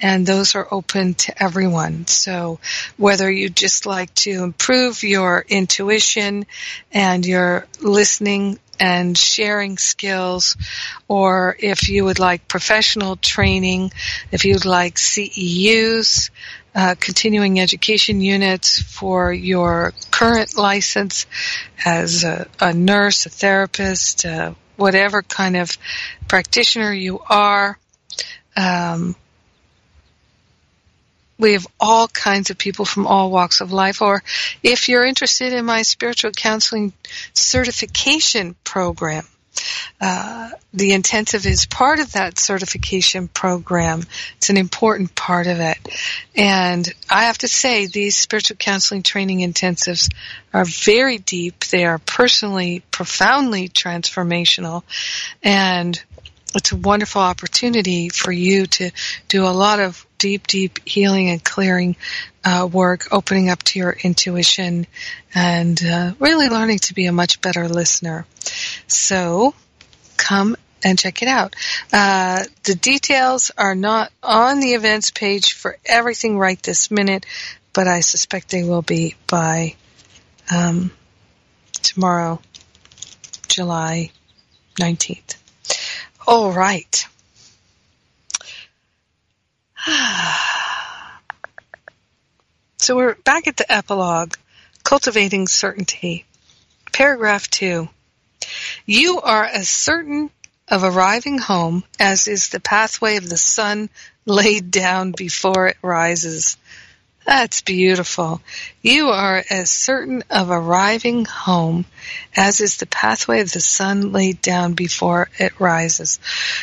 [0.00, 2.06] and those are open to everyone.
[2.06, 2.60] So
[2.96, 6.46] whether you just like to improve your intuition
[6.92, 10.56] and your listening and sharing skills,
[11.08, 13.90] or if you would like professional training,
[14.30, 16.30] if you'd like CEUs,
[16.74, 21.26] uh, continuing education units for your current license
[21.84, 25.76] as a, a nurse, a therapist, uh, whatever kind of
[26.28, 27.78] practitioner you are.
[28.56, 29.16] Um,
[31.38, 34.02] we have all kinds of people from all walks of life.
[34.02, 34.22] Or
[34.62, 36.92] if you're interested in my spiritual counseling
[37.32, 39.24] certification program,
[40.00, 44.02] uh, the intensive is part of that certification program.
[44.36, 45.78] It's an important part of it.
[46.36, 50.12] And I have to say, these spiritual counseling training intensives
[50.52, 51.64] are very deep.
[51.66, 54.82] They are personally, profoundly transformational.
[55.42, 56.00] And
[56.54, 58.90] it's a wonderful opportunity for you to
[59.28, 61.96] do a lot of deep, deep healing and clearing
[62.44, 64.86] uh, work, opening up to your intuition,
[65.34, 68.26] and uh, really learning to be a much better listener.
[68.86, 69.54] So,
[70.16, 71.56] come and check it out.
[71.92, 77.26] Uh, the details are not on the events page for everything right this minute,
[77.72, 79.74] but I suspect they will be by
[80.54, 80.90] um,
[81.82, 82.40] tomorrow,
[83.48, 84.10] July
[84.76, 85.36] 19th.
[86.26, 87.06] All right.
[92.76, 94.34] so we're back at the epilogue,
[94.84, 96.26] cultivating certainty.
[96.92, 97.88] Paragraph two.
[98.84, 100.30] You are as certain
[100.68, 103.88] of arriving home as is the pathway of the sun
[104.26, 106.56] laid down before it rises.
[107.28, 108.40] That's beautiful.
[108.80, 111.84] You are as certain of arriving home
[112.34, 116.20] as is the pathway of the sun laid down before it rises.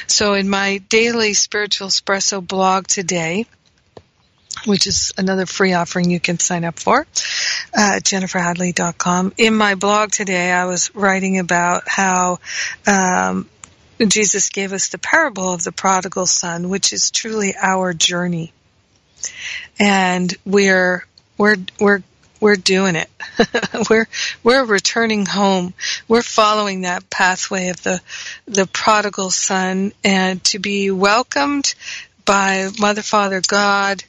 [0.07, 3.45] So in my daily spiritual espresso blog today,
[4.65, 7.05] which is another free offering you can sign up for
[7.77, 9.33] uh, jenniferhadley.com.
[9.37, 12.39] In my blog today, I was writing about how
[12.87, 13.47] um,
[13.99, 18.51] Jesus gave us the parable of the prodigal son, which is truly our journey
[19.79, 21.05] and we're
[21.37, 22.03] we're we're
[22.39, 23.09] we're doing it.
[23.89, 24.07] we're
[24.43, 25.73] we're returning home.
[26.07, 28.01] We're following that pathway of the
[28.45, 31.73] the prodigal son and to be welcomed
[32.25, 34.03] by Mother Father God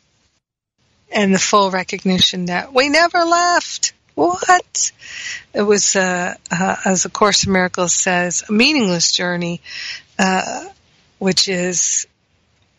[1.10, 3.92] and the full recognition that we never left.
[4.14, 4.92] what?
[5.54, 9.60] It was, uh, uh, as A Course in Miracles says, a meaningless journey,
[10.18, 10.64] uh,
[11.18, 12.06] which is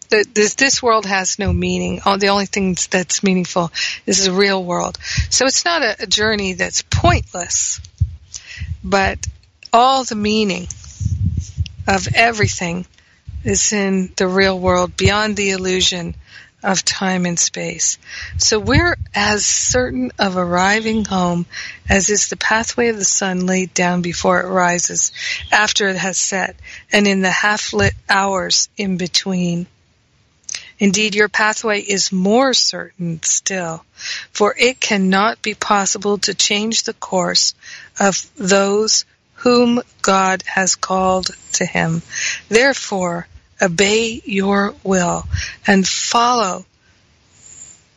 [0.09, 2.01] this this world has no meaning.
[2.05, 3.71] All the only thing that's meaningful
[4.05, 4.97] is the real world.
[5.29, 7.79] So it's not a, a journey that's pointless,
[8.83, 9.27] but
[9.73, 10.67] all the meaning
[11.87, 12.85] of everything
[13.43, 16.15] is in the real world beyond the illusion
[16.63, 17.97] of time and space.
[18.37, 21.45] So we're as certain of arriving home
[21.87, 25.11] as is the pathway of the sun laid down before it rises,
[25.51, 26.55] after it has set,
[26.91, 29.67] and in the half lit hours in between.
[30.79, 33.83] Indeed, your pathway is more certain still,
[34.31, 37.55] for it cannot be possible to change the course
[37.99, 39.05] of those
[39.35, 42.01] whom God has called to Him.
[42.49, 43.27] Therefore,
[43.61, 45.25] obey your will
[45.65, 46.65] and follow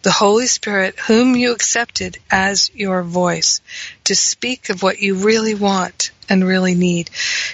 [0.03, 3.61] the Holy Spirit whom you accepted as your voice
[4.05, 7.11] to speak of what you really want and really need.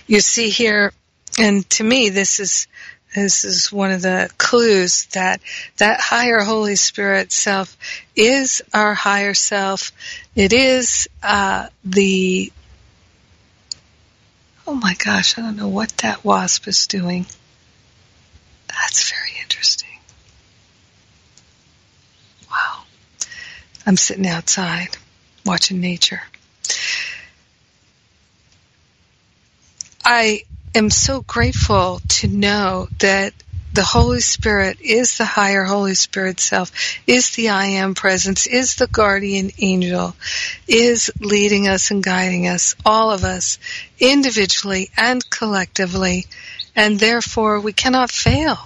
[0.06, 0.92] You see here,
[1.38, 2.68] and to me this is
[3.14, 5.40] this is one of the clues that
[5.78, 7.76] that higher Holy Spirit self
[8.14, 9.92] is our higher self.
[10.34, 12.52] It is uh, the
[14.66, 17.26] oh my gosh, I don't know what that wasp is doing.
[18.68, 19.88] That's very interesting.
[22.50, 22.82] Wow.
[23.86, 24.96] I'm sitting outside
[25.44, 26.22] watching nature.
[30.04, 30.42] I
[30.76, 33.32] am so grateful to know that
[33.72, 36.70] the Holy Spirit is the higher Holy Spirit self,
[37.06, 40.14] is the I am presence, is the guardian angel,
[40.68, 43.58] is leading us and guiding us, all of us,
[43.98, 46.26] individually and collectively,
[46.74, 48.58] and therefore we cannot fail.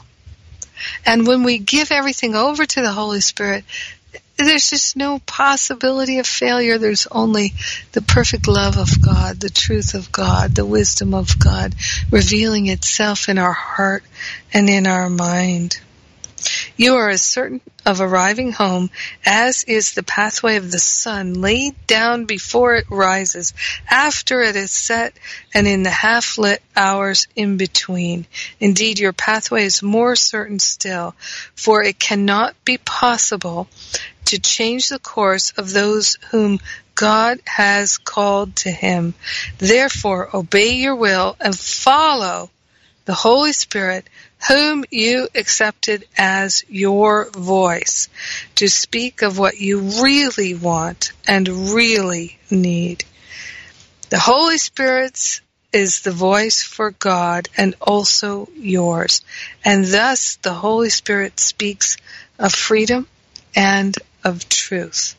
[1.07, 3.65] And when we give everything over to the Holy Spirit,
[4.47, 6.78] there's just no possibility of failure.
[6.78, 7.53] There's only
[7.93, 11.74] the perfect love of God, the truth of God, the wisdom of God
[12.11, 14.05] revealing itself in our heart
[14.53, 15.80] and in our mind.
[16.76, 18.91] You are as certain of arriving home
[19.26, 23.53] as is the pathway of the sun laid down before it rises,
[23.91, 25.14] after it is set,
[25.53, 28.26] and in the half lit hours in between.
[28.59, 31.14] Indeed, your pathway is more certain still,
[31.55, 33.68] for it cannot be possible
[34.31, 36.61] to change the course of those whom
[36.95, 39.14] God has called to him.
[39.59, 42.51] Therefore, obey your will and follow
[43.07, 44.09] the Holy Spirit
[44.47, 48.09] whom you accepted as your voice
[48.55, 53.05] to speak of what you really want and really need.
[54.11, 55.41] The Holy Spirit's
[55.72, 59.22] is the voice for God and also yours.
[59.64, 61.97] And thus the Holy Spirit speaks
[62.39, 63.07] of freedom
[63.55, 65.14] and of truth.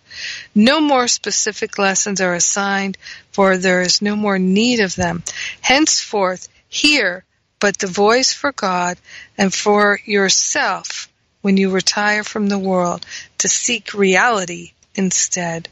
[0.54, 2.97] No more specific lessons are assigned,
[3.32, 5.24] for there is no more need of them.
[5.62, 7.24] Henceforth, hear
[7.62, 8.97] but the voice for God
[9.38, 11.08] and for yourself
[11.41, 13.06] when you retire from the world
[13.38, 15.70] to seek reality instead.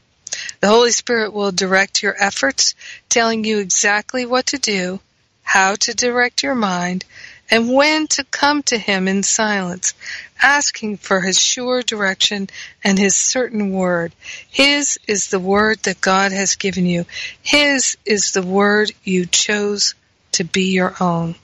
[0.62, 2.76] The Holy Spirit will direct your efforts,
[3.10, 5.00] telling you exactly what to do,
[5.42, 7.06] how to direct your mind,
[7.50, 9.96] and when to come to Him in silence,
[10.42, 12.50] asking for His sure direction
[12.84, 14.14] and His certain word.
[14.50, 17.06] His is the word that God has given you.
[17.42, 19.96] His is the word you chose
[20.34, 21.36] to be your own.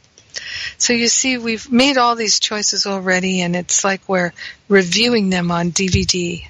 [0.77, 4.33] So you see, we've made all these choices already, and it's like we're
[4.67, 6.45] reviewing them on DVD.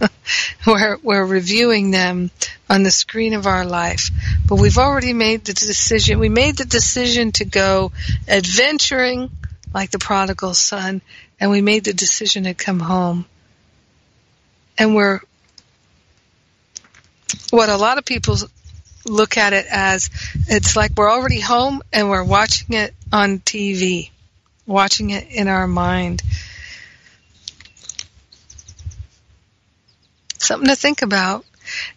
[0.66, 2.30] we're, we're reviewing them
[2.68, 4.10] on the screen of our life.
[4.46, 6.18] But we've already made the decision.
[6.18, 7.92] We made the decision to go
[8.26, 9.30] adventuring
[9.72, 11.02] like the prodigal son,
[11.40, 13.26] and we made the decision to come home.
[14.76, 15.20] And we're,
[17.50, 18.36] what a lot of people
[19.04, 20.10] look at it as
[20.48, 24.10] it's like we're already home and we're watching it on TV,
[24.66, 26.22] watching it in our mind.
[30.38, 31.44] Something to think about.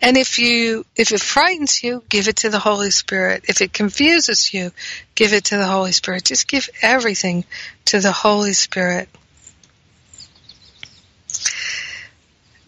[0.01, 3.45] And if you, if it frightens you, give it to the Holy Spirit.
[3.47, 4.71] If it confuses you,
[5.15, 6.25] give it to the Holy Spirit.
[6.25, 7.45] Just give everything
[7.85, 9.07] to the Holy Spirit.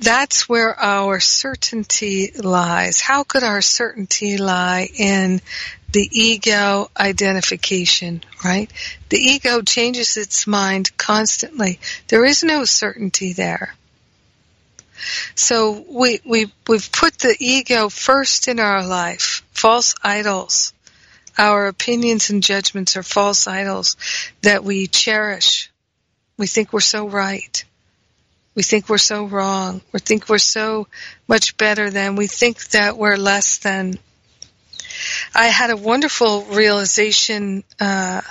[0.04, 3.00] That's where our certainty lies.
[3.00, 5.42] How could our certainty lie in
[5.92, 8.72] the ego identification, right?
[9.10, 11.80] The ego changes its mind constantly.
[12.08, 13.76] There is no certainty there.
[15.36, 20.74] So we, we, we've put the ego first in our life, false idols.
[21.38, 23.98] Our opinions and judgments are false idols
[24.42, 25.72] that we cherish.
[26.38, 27.64] We think we're so right.
[28.56, 29.82] We think we're so wrong.
[29.92, 30.88] We think we're so
[31.28, 32.16] much better than.
[32.16, 33.98] We think that we're less than.
[35.34, 37.64] I had a wonderful realization.
[37.80, 38.22] Uh,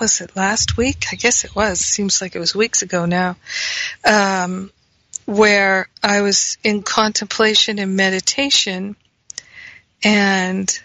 [0.00, 1.06] was it last week?
[1.10, 1.80] I guess it was.
[1.80, 3.36] Seems like it was weeks ago now.
[4.04, 4.70] Um,
[5.24, 8.96] where I was in contemplation and meditation,
[10.02, 10.80] and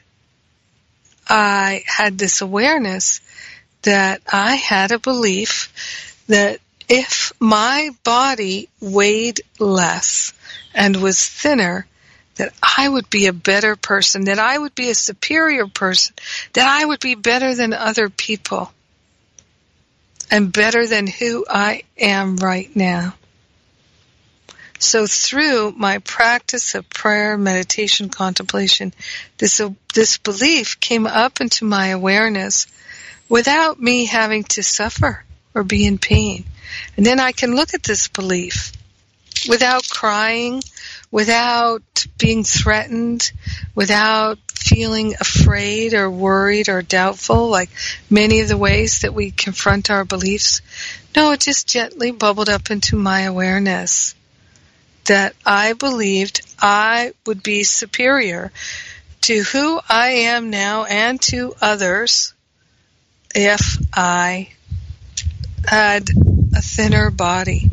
[1.27, 3.21] I had this awareness
[3.84, 5.71] that I had a belief
[6.27, 6.59] that
[6.89, 10.34] if my body weighed less
[10.73, 11.88] and was thinner,
[12.36, 16.15] that I would be a better person, that I would be a superior person,
[16.53, 18.71] that I would be better than other people,
[20.31, 23.13] and better than who I am right now.
[24.79, 28.93] So through my practice of prayer, meditation, contemplation,
[29.38, 29.61] this,
[29.93, 32.67] this belief came up into my awareness
[33.34, 35.23] without me having to suffer
[35.55, 36.45] or be in pain.
[36.95, 38.71] And then I can look at this belief
[39.49, 40.61] without crying,
[41.09, 43.31] without being threatened,
[43.73, 47.71] without feeling afraid or worried or doubtful, like
[48.07, 50.61] many of the ways that we confront our beliefs.
[51.15, 54.13] No, it just gently bubbled up into my awareness
[55.05, 58.51] that I believed I would be superior
[59.21, 62.32] to who I am now and to others
[63.34, 64.49] if I
[65.65, 66.09] had
[66.55, 67.69] a thinner body.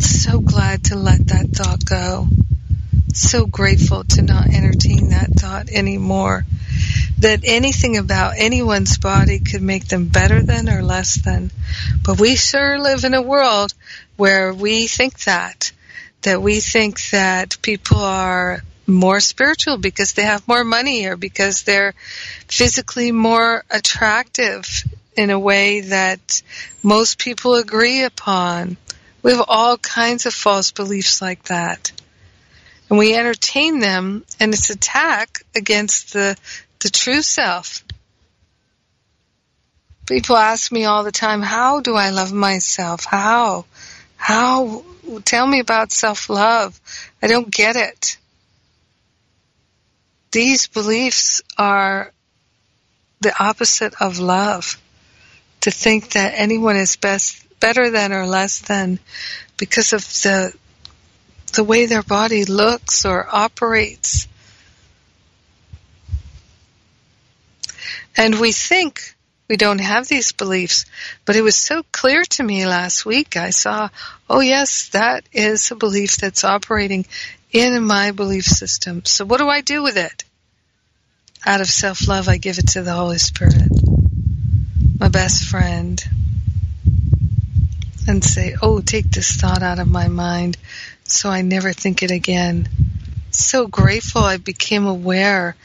[0.00, 2.28] So glad to let that thought go.
[3.12, 6.44] So grateful to not entertain that thought anymore.
[7.18, 11.50] That anything about anyone's body could make them better than or less than.
[12.04, 13.74] But we sure live in a world
[14.16, 15.72] where we think that.
[16.22, 21.62] That we think that people are more spiritual because they have more money or because
[21.62, 21.94] they're
[22.48, 24.66] physically more attractive
[25.14, 26.42] in a way that
[26.82, 28.76] most people agree upon.
[29.22, 31.92] We have all kinds of false beliefs like that.
[32.88, 36.36] And we entertain them and it's attack against the,
[36.80, 37.84] the true self.
[40.06, 43.04] People ask me all the time, how do I love myself?
[43.04, 43.66] How?
[44.16, 44.84] How?
[45.26, 46.80] Tell me about self-love.
[47.22, 48.16] I don't get it
[50.30, 52.12] these beliefs are
[53.20, 54.80] the opposite of love.
[55.62, 59.00] To think that anyone is best, better than or less than
[59.56, 60.54] because of the,
[61.54, 64.28] the way their body looks or operates.
[68.16, 69.16] And we think
[69.48, 70.84] we don't have these beliefs,
[71.24, 73.36] but it was so clear to me last week.
[73.36, 73.88] I saw,
[74.28, 77.06] oh yes, that is a belief that's operating
[77.52, 79.04] in my belief system.
[79.04, 80.24] So what do I do with it?
[81.46, 83.70] Out of self-love, I give it to the Holy Spirit,
[84.98, 86.04] my best friend,
[88.06, 90.56] and say, oh, take this thought out of my mind
[91.04, 92.68] so I never think it again.
[93.30, 95.56] So grateful I became aware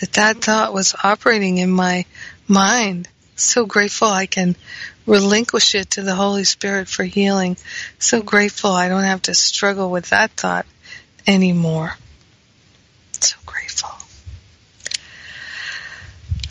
[0.00, 2.04] that that thought was operating in my
[2.46, 3.08] mind.
[3.34, 4.54] So grateful I can
[5.06, 7.56] relinquish it to the Holy Spirit for healing.
[7.98, 10.66] So grateful I don't have to struggle with that thought
[11.26, 11.96] anymore.
[13.20, 13.90] So grateful.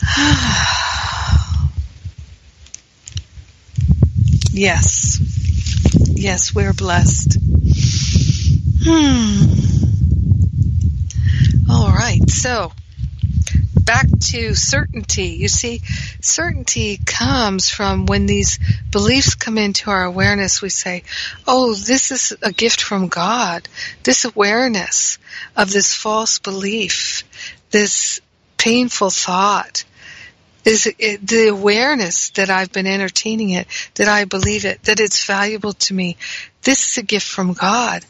[4.52, 5.18] yes.
[6.14, 7.36] Yes, we're blessed.
[8.84, 9.44] Hmm.
[11.70, 12.28] All right.
[12.30, 12.72] So,
[13.84, 15.36] back to certainty.
[15.40, 15.82] You see,
[16.20, 18.58] certainty comes from when these
[18.90, 21.04] beliefs come into our awareness, we say,
[21.46, 23.68] oh, this is a gift from God.
[24.02, 25.18] This awareness
[25.56, 27.24] of this false belief,
[27.70, 28.20] this
[28.56, 29.84] painful thought,
[30.64, 33.66] is it, the awareness that I've been entertaining it,
[33.96, 36.16] that I believe it, that it's valuable to me.
[36.62, 38.04] This is a gift from God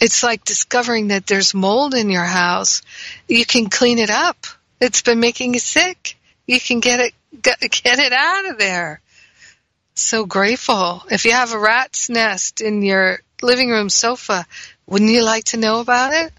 [0.00, 2.82] it's like discovering that there's mold in your house.
[3.26, 4.46] You can clean it up.
[4.80, 6.16] It's been making you sick.
[6.46, 9.00] You can get it get, it out of there.
[9.94, 11.02] So grateful.
[11.10, 14.46] If you have a rat's nest in your living room sofa,
[14.86, 16.32] wouldn't you like to know about it?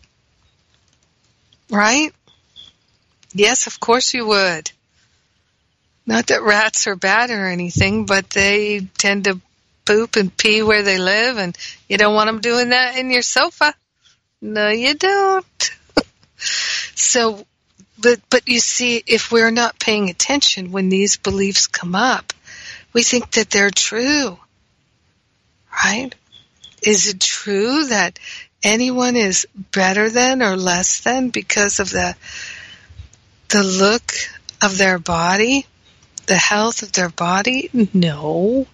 [1.70, 2.12] Right?
[3.34, 4.72] Yes, of course you would.
[6.05, 9.39] Not that rats are bad or anything, but they tend to
[9.90, 13.24] poop and pee where they live, and you don't want them doing that in your
[13.24, 13.74] sofa.
[14.40, 15.72] No, you don't.
[16.94, 17.44] so,
[17.98, 22.34] but but you see, if we're not paying attention when these beliefs come up,
[22.94, 24.38] we think that they're true,
[25.84, 26.14] right?
[26.84, 28.20] Is it true that
[28.62, 32.16] anyone is better than or less than because of the
[33.48, 34.14] the look
[34.62, 35.66] of their body,
[36.28, 37.72] the health of their body?
[37.92, 38.68] No.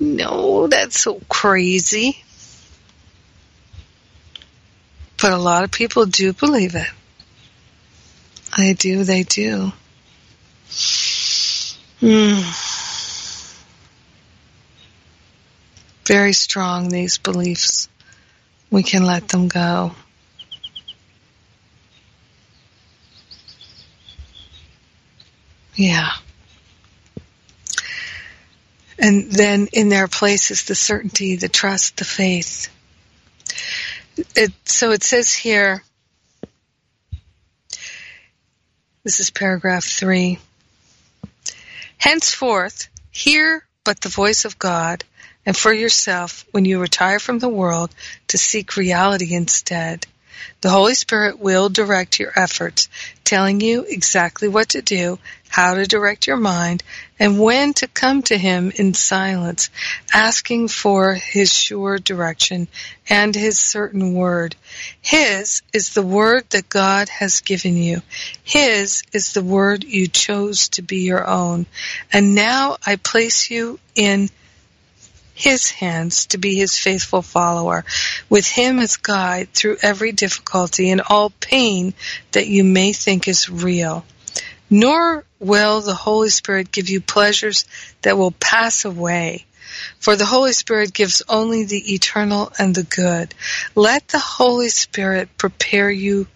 [0.00, 2.22] No, that's so crazy.
[5.20, 6.86] But a lot of people do believe it.
[8.56, 9.72] They do, they do.
[12.00, 12.68] Mm.
[16.06, 17.88] Very strong, these beliefs.
[18.70, 19.92] We can let them go.
[25.74, 26.10] Yeah.
[28.98, 32.68] And then in their place is the certainty, the trust, the faith.
[34.34, 35.82] It, so it says here,
[39.04, 40.38] this is paragraph three.
[41.98, 45.04] Henceforth, hear but the voice of God,
[45.46, 47.94] and for yourself, when you retire from the world,
[48.26, 50.06] to seek reality instead.
[50.60, 52.88] The Holy Spirit will direct your efforts,
[53.24, 55.18] telling you exactly what to do,
[55.48, 56.82] how to direct your mind,
[57.18, 59.70] and when to come to Him in silence,
[60.12, 62.68] asking for His sure direction
[63.08, 64.56] and His certain word.
[65.00, 68.02] His is the word that God has given you.
[68.44, 71.66] His is the word you chose to be your own.
[72.12, 74.30] And now I place you in
[75.38, 77.84] his hands to be his faithful follower,
[78.28, 81.94] with him as guide through every difficulty and all pain
[82.32, 84.04] that you may think is real.
[84.68, 87.66] Nor will the Holy Spirit give you pleasures
[88.02, 89.44] that will pass away.
[89.98, 93.34] For the Holy Spirit gives only the eternal and the good.
[93.74, 96.26] Let the Holy Spirit prepare you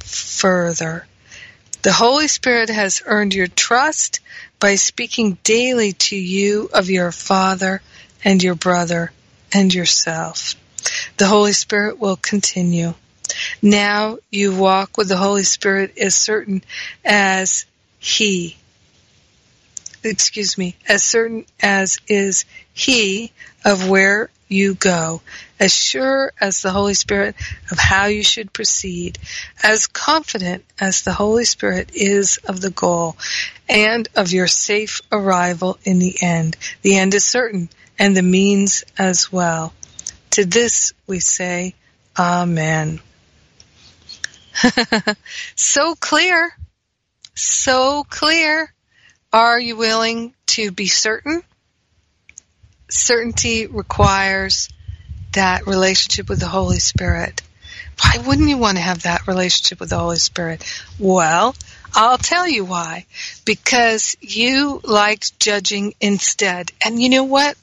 [0.00, 1.06] further.
[1.82, 4.20] The Holy Spirit has earned your trust
[4.58, 7.80] by speaking daily to you of your Father
[8.22, 9.12] and your brother
[9.52, 10.56] and yourself.
[11.16, 12.94] The Holy Spirit will continue.
[13.62, 16.62] Now you walk with the Holy Spirit as certain
[17.04, 17.64] as
[18.00, 18.56] He,
[20.02, 23.30] excuse me, as certain as is He
[23.64, 25.20] of where you go,
[25.60, 27.36] as sure as the Holy Spirit
[27.70, 29.18] of how you should proceed,
[29.62, 33.16] as confident as the Holy Spirit is of the goal
[33.68, 36.56] and of your safe arrival in the end.
[36.82, 39.72] The end is certain and the means as well.
[40.30, 41.74] To this we say,
[42.18, 43.00] Amen.
[45.54, 46.56] so clear.
[47.34, 48.72] So clear.
[49.32, 51.42] Are you willing to be certain?
[52.88, 54.68] Certainty requires
[55.32, 57.40] that relationship with the Holy Spirit.
[58.02, 60.64] Why wouldn't you want to have that relationship with the Holy Spirit?
[60.98, 61.54] Well,
[61.94, 63.06] I'll tell you why.
[63.44, 66.72] Because you like judging instead.
[66.84, 67.56] And you know what?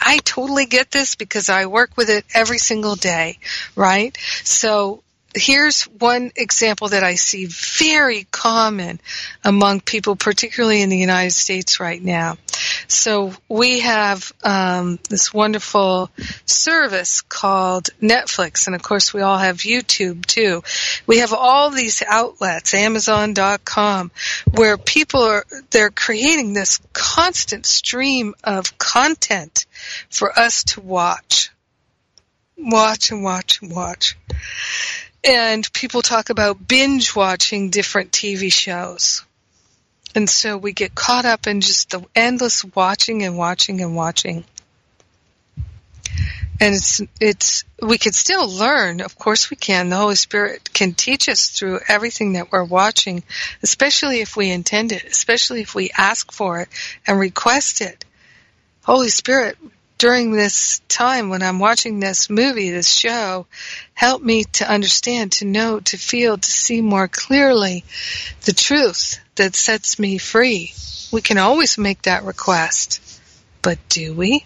[0.00, 3.38] I totally get this because I work with it every single day,
[3.74, 4.16] right?
[4.44, 5.02] So
[5.34, 9.00] here's one example that I see very common
[9.42, 12.36] among people, particularly in the United States right now.
[12.86, 16.10] So we have um, this wonderful
[16.46, 20.62] service called Netflix, and of course we all have YouTube too.
[21.06, 24.10] We have all these outlets, Amazon.com,
[24.52, 29.66] where people are they're creating this constant stream of content
[30.10, 31.50] for us to watch,
[32.56, 34.16] watch and watch and watch.
[35.26, 39.24] And people talk about binge watching different TV shows.
[40.14, 44.44] And so we get caught up in just the endless watching and watching and watching.
[46.60, 49.00] And it's, it's, we can still learn.
[49.00, 49.88] Of course we can.
[49.88, 53.24] The Holy Spirit can teach us through everything that we're watching,
[53.62, 56.68] especially if we intend it, especially if we ask for it
[57.06, 58.04] and request it.
[58.84, 59.58] Holy Spirit,
[59.98, 63.46] during this time when I'm watching this movie, this show,
[63.94, 67.84] help me to understand, to know, to feel, to see more clearly
[68.44, 70.72] the truth that sets me free.
[71.12, 73.00] We can always make that request,
[73.62, 74.44] but do we?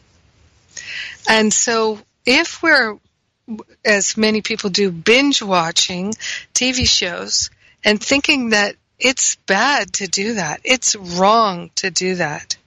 [1.28, 2.98] And so if we're,
[3.84, 6.12] as many people do, binge watching
[6.52, 7.48] TV shows
[7.82, 12.57] and thinking that it's bad to do that, it's wrong to do that,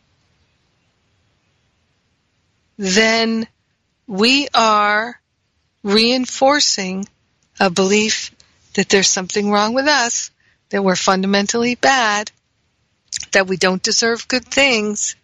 [2.82, 3.48] then
[4.08, 5.22] we are
[5.84, 7.06] reinforcing
[7.60, 8.32] a belief
[8.74, 10.32] that there's something wrong with us,
[10.70, 12.32] that we're fundamentally bad,
[13.34, 15.16] that we don't deserve good things,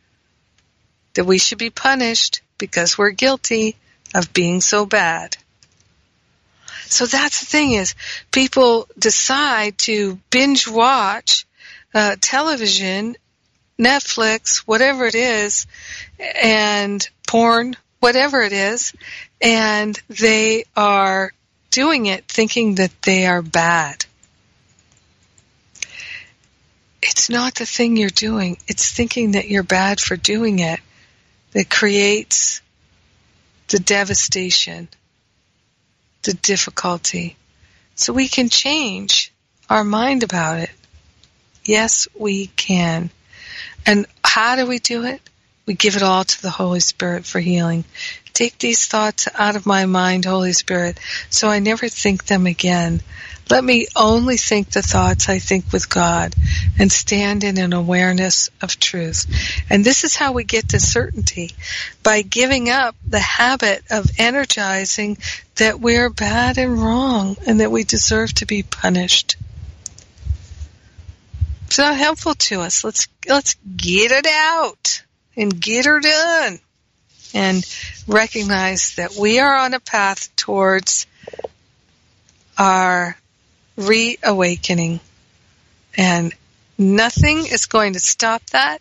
[1.15, 3.75] that we should be punished because we're guilty
[4.13, 5.35] of being so bad.
[6.85, 7.95] So that's the thing is
[8.31, 11.47] people decide to binge watch
[11.91, 13.17] uh, television,
[13.79, 15.67] Netflix, whatever it is,
[16.19, 18.93] and porn, whatever it is,
[19.41, 21.31] and they are
[21.69, 24.05] doing it thinking that they are bad.
[27.01, 30.79] It's not the thing you're doing, it's thinking that you're bad for doing it
[31.51, 32.61] that creates
[33.67, 34.87] the devastation,
[36.23, 37.35] the difficulty.
[37.95, 39.31] So we can change
[39.69, 40.71] our mind about it.
[41.65, 43.09] Yes, we can.
[43.87, 45.21] And how do we do it?
[45.65, 47.85] We give it all to the Holy Spirit for healing.
[48.33, 53.01] Take these thoughts out of my mind, Holy Spirit, so I never think them again.
[53.49, 56.35] Let me only think the thoughts I think with God
[56.77, 59.25] and stand in an awareness of truth.
[59.69, 61.51] And this is how we get to certainty
[62.03, 65.17] by giving up the habit of energizing
[65.55, 69.37] that we're bad and wrong and that we deserve to be punished.
[71.67, 72.85] It's not helpful to us.
[72.85, 75.03] Let's let's get it out
[75.35, 76.59] and get her done
[77.33, 77.65] and
[78.07, 81.07] recognize that we are on a path towards
[82.57, 83.17] our
[83.75, 85.01] reawakening.
[85.97, 86.33] And
[86.77, 88.79] nothing is going to stop that.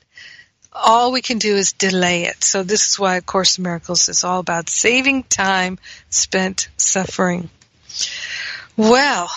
[0.72, 2.44] All we can do is delay it.
[2.44, 7.50] So this is why A Course in Miracles is all about saving time spent suffering.
[8.76, 9.28] Well,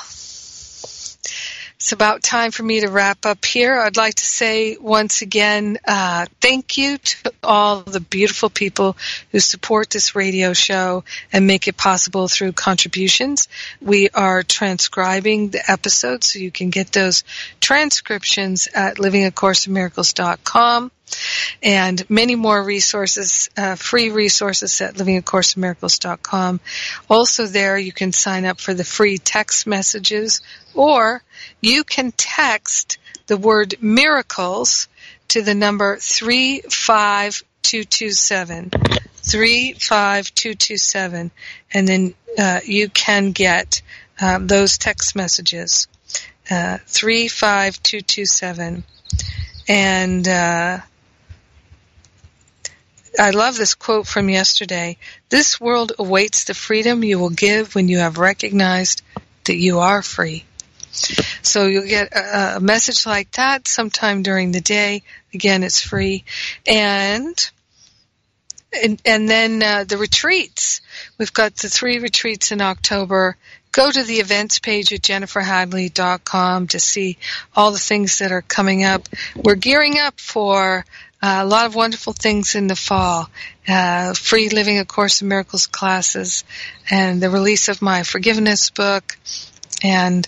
[1.79, 3.79] it's about time for me to wrap up here.
[3.79, 8.97] I'd like to say once again, uh, thank you to all the beautiful people
[9.31, 13.47] who support this radio show and make it possible through contributions.
[13.79, 17.23] We are transcribing the episodes, so you can get those
[17.61, 20.91] transcriptions at livingacourseofmiracles.com
[21.63, 26.59] and many more resources, uh, free resources at livingacourseofmiracles.com.
[27.09, 30.41] Also there you can sign up for the free text messages
[30.73, 31.23] or
[31.61, 34.87] you can text the word miracles
[35.29, 38.71] to the number 35227.
[39.21, 41.31] 35227
[41.73, 43.81] and then uh, you can get
[44.21, 45.87] um, those text messages
[46.49, 48.83] uh, 35227
[49.67, 50.79] and uh,
[53.19, 54.97] I love this quote from yesterday.
[55.29, 59.01] This world awaits the freedom you will give when you have recognized
[59.45, 60.45] that you are free.
[60.91, 65.03] So you'll get a, message like that sometime during the day.
[65.33, 66.23] Again, it's free.
[66.67, 67.49] And
[68.71, 70.81] and, and then uh, the retreats.
[71.17, 73.35] We've got the three retreats in October.
[73.71, 77.17] Go to the events page at jenniferhadley.com to see
[77.55, 79.07] all the things that are coming up.
[79.35, 80.85] We're gearing up for
[81.21, 83.29] uh, a lot of wonderful things in the fall.
[83.67, 86.43] Uh, free Living A Course in Miracles classes
[86.89, 89.17] and the release of my forgiveness book.
[89.83, 90.27] And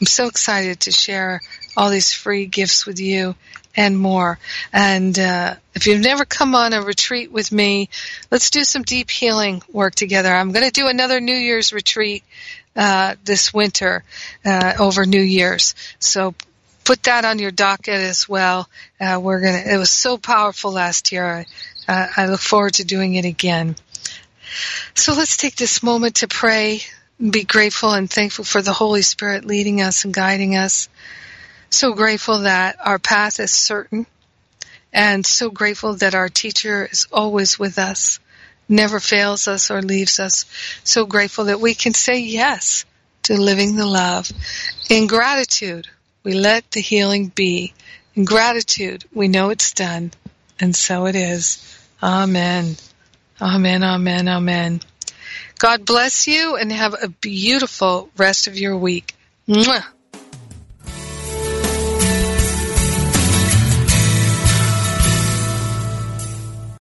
[0.00, 1.40] I'm so excited to share
[1.76, 3.34] all these free gifts with you
[3.76, 4.38] and more.
[4.72, 7.90] And uh, if you've never come on a retreat with me,
[8.30, 10.32] let's do some deep healing work together.
[10.32, 12.24] I'm going to do another New Year's retreat
[12.74, 14.04] uh, this winter
[14.44, 15.74] uh, over New Year's.
[15.98, 16.34] So
[16.84, 18.68] put that on your docket as well.
[19.00, 19.62] Uh, we're gonna.
[19.64, 21.46] It was so powerful last year.
[21.88, 23.76] I, uh, I look forward to doing it again.
[24.94, 26.82] So let's take this moment to pray,
[27.20, 30.88] be grateful and thankful for the Holy Spirit leading us and guiding us.
[31.68, 34.06] So grateful that our path is certain,
[34.92, 38.18] and so grateful that our teacher is always with us,
[38.68, 40.46] never fails us or leaves us.
[40.82, 42.84] So grateful that we can say yes
[43.24, 44.32] to living the love
[44.88, 45.86] in gratitude
[46.22, 47.72] we let the healing be.
[48.14, 50.12] In gratitude, we know it's done,
[50.58, 51.78] and so it is.
[52.02, 52.76] Amen.
[53.40, 54.80] Amen, amen, amen.
[55.60, 59.14] God bless you and have a beautiful rest of your week.
[59.46, 59.84] Mwah.